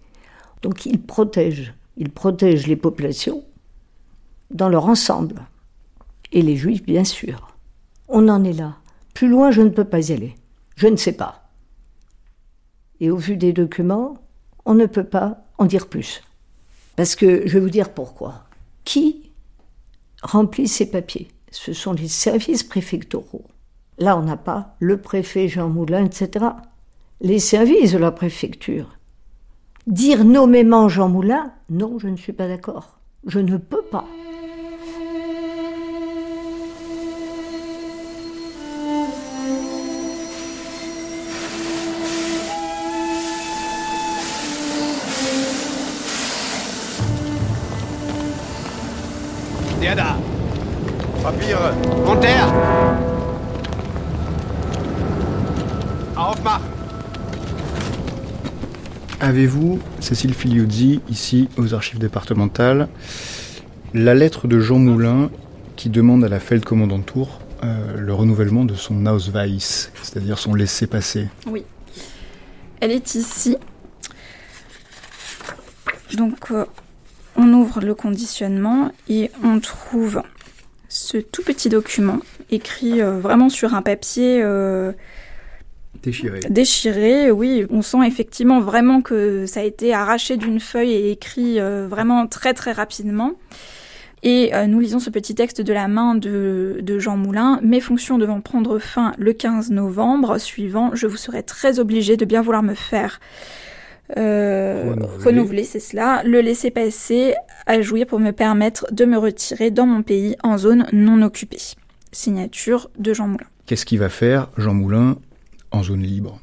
[0.62, 3.44] Donc il protège, il protège les populations
[4.50, 5.46] dans leur ensemble,
[6.32, 7.56] et les juifs bien sûr.
[8.08, 8.79] On en est là.
[9.14, 10.34] Plus loin, je ne peux pas y aller.
[10.76, 11.50] Je ne sais pas.
[13.00, 14.18] Et au vu des documents,
[14.64, 16.22] on ne peut pas en dire plus.
[16.96, 18.44] Parce que je vais vous dire pourquoi.
[18.84, 19.30] Qui
[20.22, 21.28] remplit ces papiers?
[21.50, 23.44] Ce sont les services préfectoraux.
[23.98, 26.46] Là, on n'a pas le préfet Jean Moulin, etc.
[27.20, 28.98] Les services de la préfecture.
[29.86, 32.98] Dire nommément Jean Moulin, non, je ne suis pas d'accord.
[33.26, 34.06] Je ne peux pas.
[49.80, 50.18] Der da!
[51.22, 51.72] Papiere!
[52.06, 52.46] Und der!
[56.16, 56.66] Aufmachen!
[59.20, 62.88] Avez-vous, Cécile Filiuzzi, ici aux archives départementales,
[63.94, 65.30] la lettre de Jean Moulin
[65.76, 71.28] qui demande à la Feldkommandantur euh, le renouvellement de son Ausweis, c'est-à-dire son laissez-passer?
[71.46, 71.64] Oui.
[72.80, 73.56] Elle est ici.
[76.16, 76.66] Donc, euh,
[77.36, 80.22] on ouvre le conditionnement et on trouve
[80.88, 82.18] ce tout petit document
[82.50, 84.92] écrit euh, vraiment sur un papier euh,
[86.02, 86.40] déchiré.
[86.50, 87.64] Déchiré, oui.
[87.70, 92.26] On sent effectivement vraiment que ça a été arraché d'une feuille et écrit euh, vraiment
[92.26, 93.32] très très rapidement.
[94.22, 97.58] Et nous lisons ce petit texte de la main de, de, Jean Moulin.
[97.62, 102.26] Mes fonctions devant prendre fin le 15 novembre suivant, je vous serai très obligé de
[102.26, 103.18] bien vouloir me faire
[104.16, 104.94] euh,
[105.24, 107.34] renouveler, c'est cela, le laisser passer
[107.66, 111.60] à jouir pour me permettre de me retirer dans mon pays en zone non occupée.
[112.12, 113.46] Signature de Jean Moulin.
[113.66, 115.16] Qu'est-ce qu'il va faire, Jean Moulin,
[115.70, 116.40] en zone libre?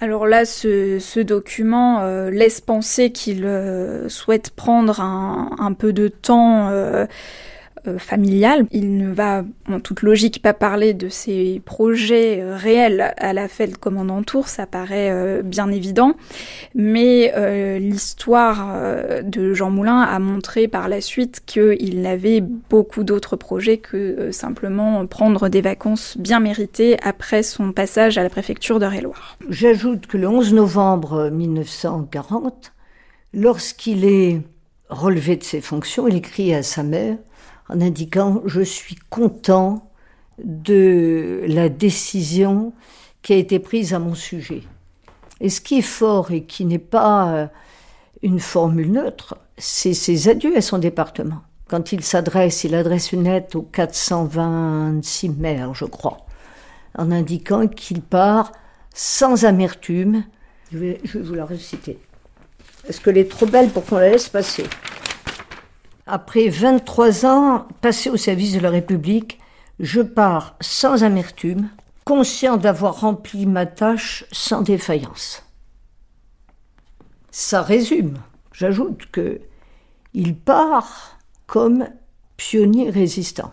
[0.00, 5.94] Alors là, ce, ce document euh, laisse penser qu'il euh, souhaite prendre un, un, peu
[5.94, 6.68] de temps
[7.86, 8.66] euh, familial.
[8.70, 13.78] Il ne va, en toute logique, pas parler de ses projets réels à la fête
[13.78, 16.14] commandant Tour, ça paraît bien évident.
[16.74, 17.32] Mais
[17.78, 24.30] l'histoire de Jean Moulin a montré par la suite qu'il avait beaucoup d'autres projets que
[24.30, 29.36] simplement prendre des vacances bien méritées après son passage à la préfecture d'Eure-et-Loire.
[29.48, 32.72] J'ajoute que le 11 novembre 1940,
[33.32, 34.40] lorsqu'il est
[34.88, 37.16] relevé de ses fonctions, il écrit à sa mère
[37.68, 39.90] en indiquant Je suis content
[40.42, 42.72] de la décision
[43.22, 44.62] qui a été prise à mon sujet.
[45.40, 47.50] Et ce qui est fort et qui n'est pas
[48.22, 51.42] une formule neutre, c'est ses adieux à son département.
[51.68, 56.18] Quand il s'adresse, il adresse une lettre au 426 maires, je crois,
[56.96, 58.52] en indiquant qu'il part
[58.94, 60.24] sans amertume.
[60.72, 61.98] Je vais, vous la réciter.
[62.88, 64.64] Est-ce qu'elle est trop belle pour qu'on la laisse passer?
[66.08, 69.40] Après 23 ans passés au service de la République,
[69.80, 71.68] je pars sans amertume,
[72.04, 75.42] conscient d'avoir rempli ma tâche sans défaillance.
[77.32, 78.18] Ça résume.
[78.52, 79.40] J'ajoute que
[80.14, 81.88] il part comme
[82.36, 83.52] pionnier résistant.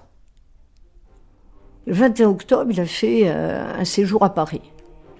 [1.88, 4.62] Le 21 octobre, il a fait euh, un séjour à Paris.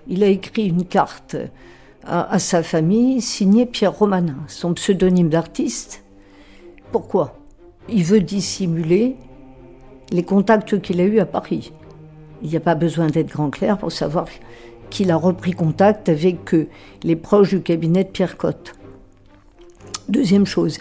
[0.08, 1.36] Il a écrit une carte
[2.06, 6.03] à, à sa famille signée Pierre Romanin, son pseudonyme d'artiste.
[6.94, 7.34] Pourquoi?
[7.90, 9.16] Il veut dissimuler
[10.12, 11.74] les contacts qu'il a eus à Paris.
[12.44, 14.28] Il n'y a pas besoin d'être grand clair pour savoir
[14.92, 16.70] qu'il a repris contact avec euh,
[17.02, 18.76] les proches du cabinet de Pierre Cotte.
[20.08, 20.78] Deuxième chose,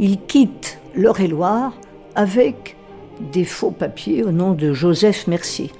[0.00, 1.72] il quitte l'Eure-et-Loire
[2.16, 2.76] avec
[3.32, 5.70] des faux papiers au nom de Joseph Mercier.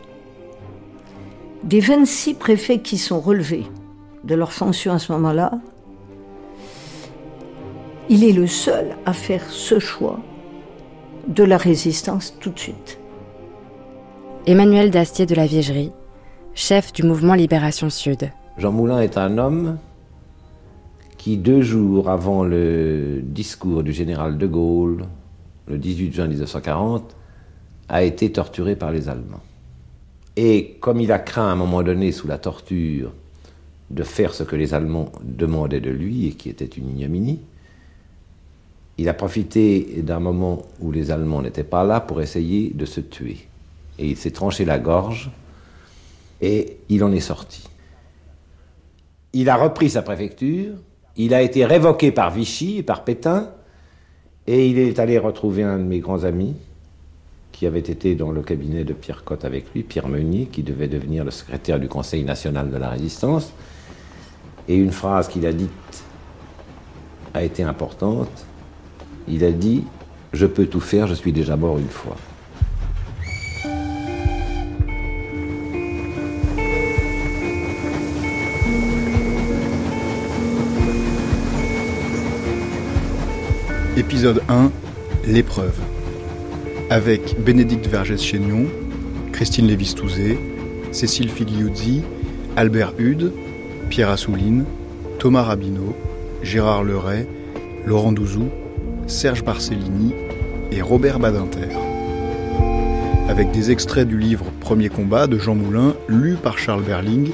[1.65, 3.67] Des 26 préfets qui sont relevés
[4.23, 5.59] de leur fonction à ce moment-là,
[8.09, 10.21] il est le seul à faire ce choix
[11.29, 12.99] de la résistance tout de suite.
[14.47, 15.91] Emmanuel Dastier de la Vigerie,
[16.55, 18.31] chef du mouvement Libération Sud.
[18.59, 19.79] Jean Moulin est un homme
[21.17, 25.07] qui, deux jours avant le discours du général de Gaulle,
[25.67, 27.17] le 18 juin 1940,
[27.89, 29.41] a été torturé par les Allemands.
[30.37, 33.13] Et comme il a craint à un moment donné, sous la torture,
[33.91, 37.41] de faire ce que les Allemands demandaient de lui, et qui était une ignominie,
[38.99, 43.01] il a profité d'un moment où les Allemands n'étaient pas là pour essayer de se
[43.01, 43.49] tuer.
[43.99, 45.31] Et il s'est tranché la gorge,
[46.41, 47.65] et il en est sorti.
[49.33, 50.75] Il a repris sa préfecture,
[51.17, 53.51] il a été révoqué par Vichy et par Pétain,
[54.47, 56.55] et il est allé retrouver un de mes grands amis,
[57.55, 60.89] qui avait été dans le cabinet de Pierre Cotte avec lui, Pierre Meunier, qui devait
[60.89, 63.53] devenir le secrétaire du Conseil national de la résistance.
[64.67, 65.71] Et une phrase qu'il a dite
[67.33, 68.45] a été importante.
[69.27, 69.85] Il a dit
[70.33, 72.17] Je peux tout faire, je suis déjà mort une fois.
[83.97, 84.71] Épisode 1
[85.27, 85.79] L'épreuve.
[86.91, 88.67] Avec Bénédicte Vergès-Chénion,
[89.33, 90.39] Christine Lévis-Touzé,
[90.93, 92.03] Cécile Figliuzzi,
[92.57, 93.33] Albert Hude,
[93.89, 94.65] Pierre Assouline,
[95.19, 95.97] Thomas Rabineau,
[96.43, 97.27] Gérard Leray,
[97.87, 98.51] Laurent Douzou,
[99.07, 100.13] Serge Barcellini
[100.73, 101.69] et Robert Badinter.
[103.29, 107.31] Avec des extraits du livre Premier combat de Jean Moulin, lu par Charles Berling,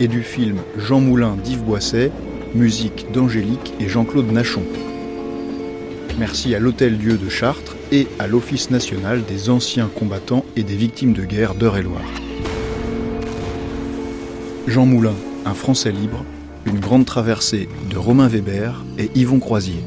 [0.00, 2.10] et du film Jean Moulin d'Yves Boisset,
[2.54, 4.62] musique d'Angélique et Jean-Claude Nachon.
[6.18, 10.76] Merci à l'Hôtel Dieu de Chartres et à l'Office national des anciens combattants et des
[10.76, 12.02] victimes de guerre d'Eure-et-Loire.
[14.66, 16.24] Jean Moulin, un Français libre,
[16.66, 19.82] une grande traversée de Romain Weber et Yvon Croisier.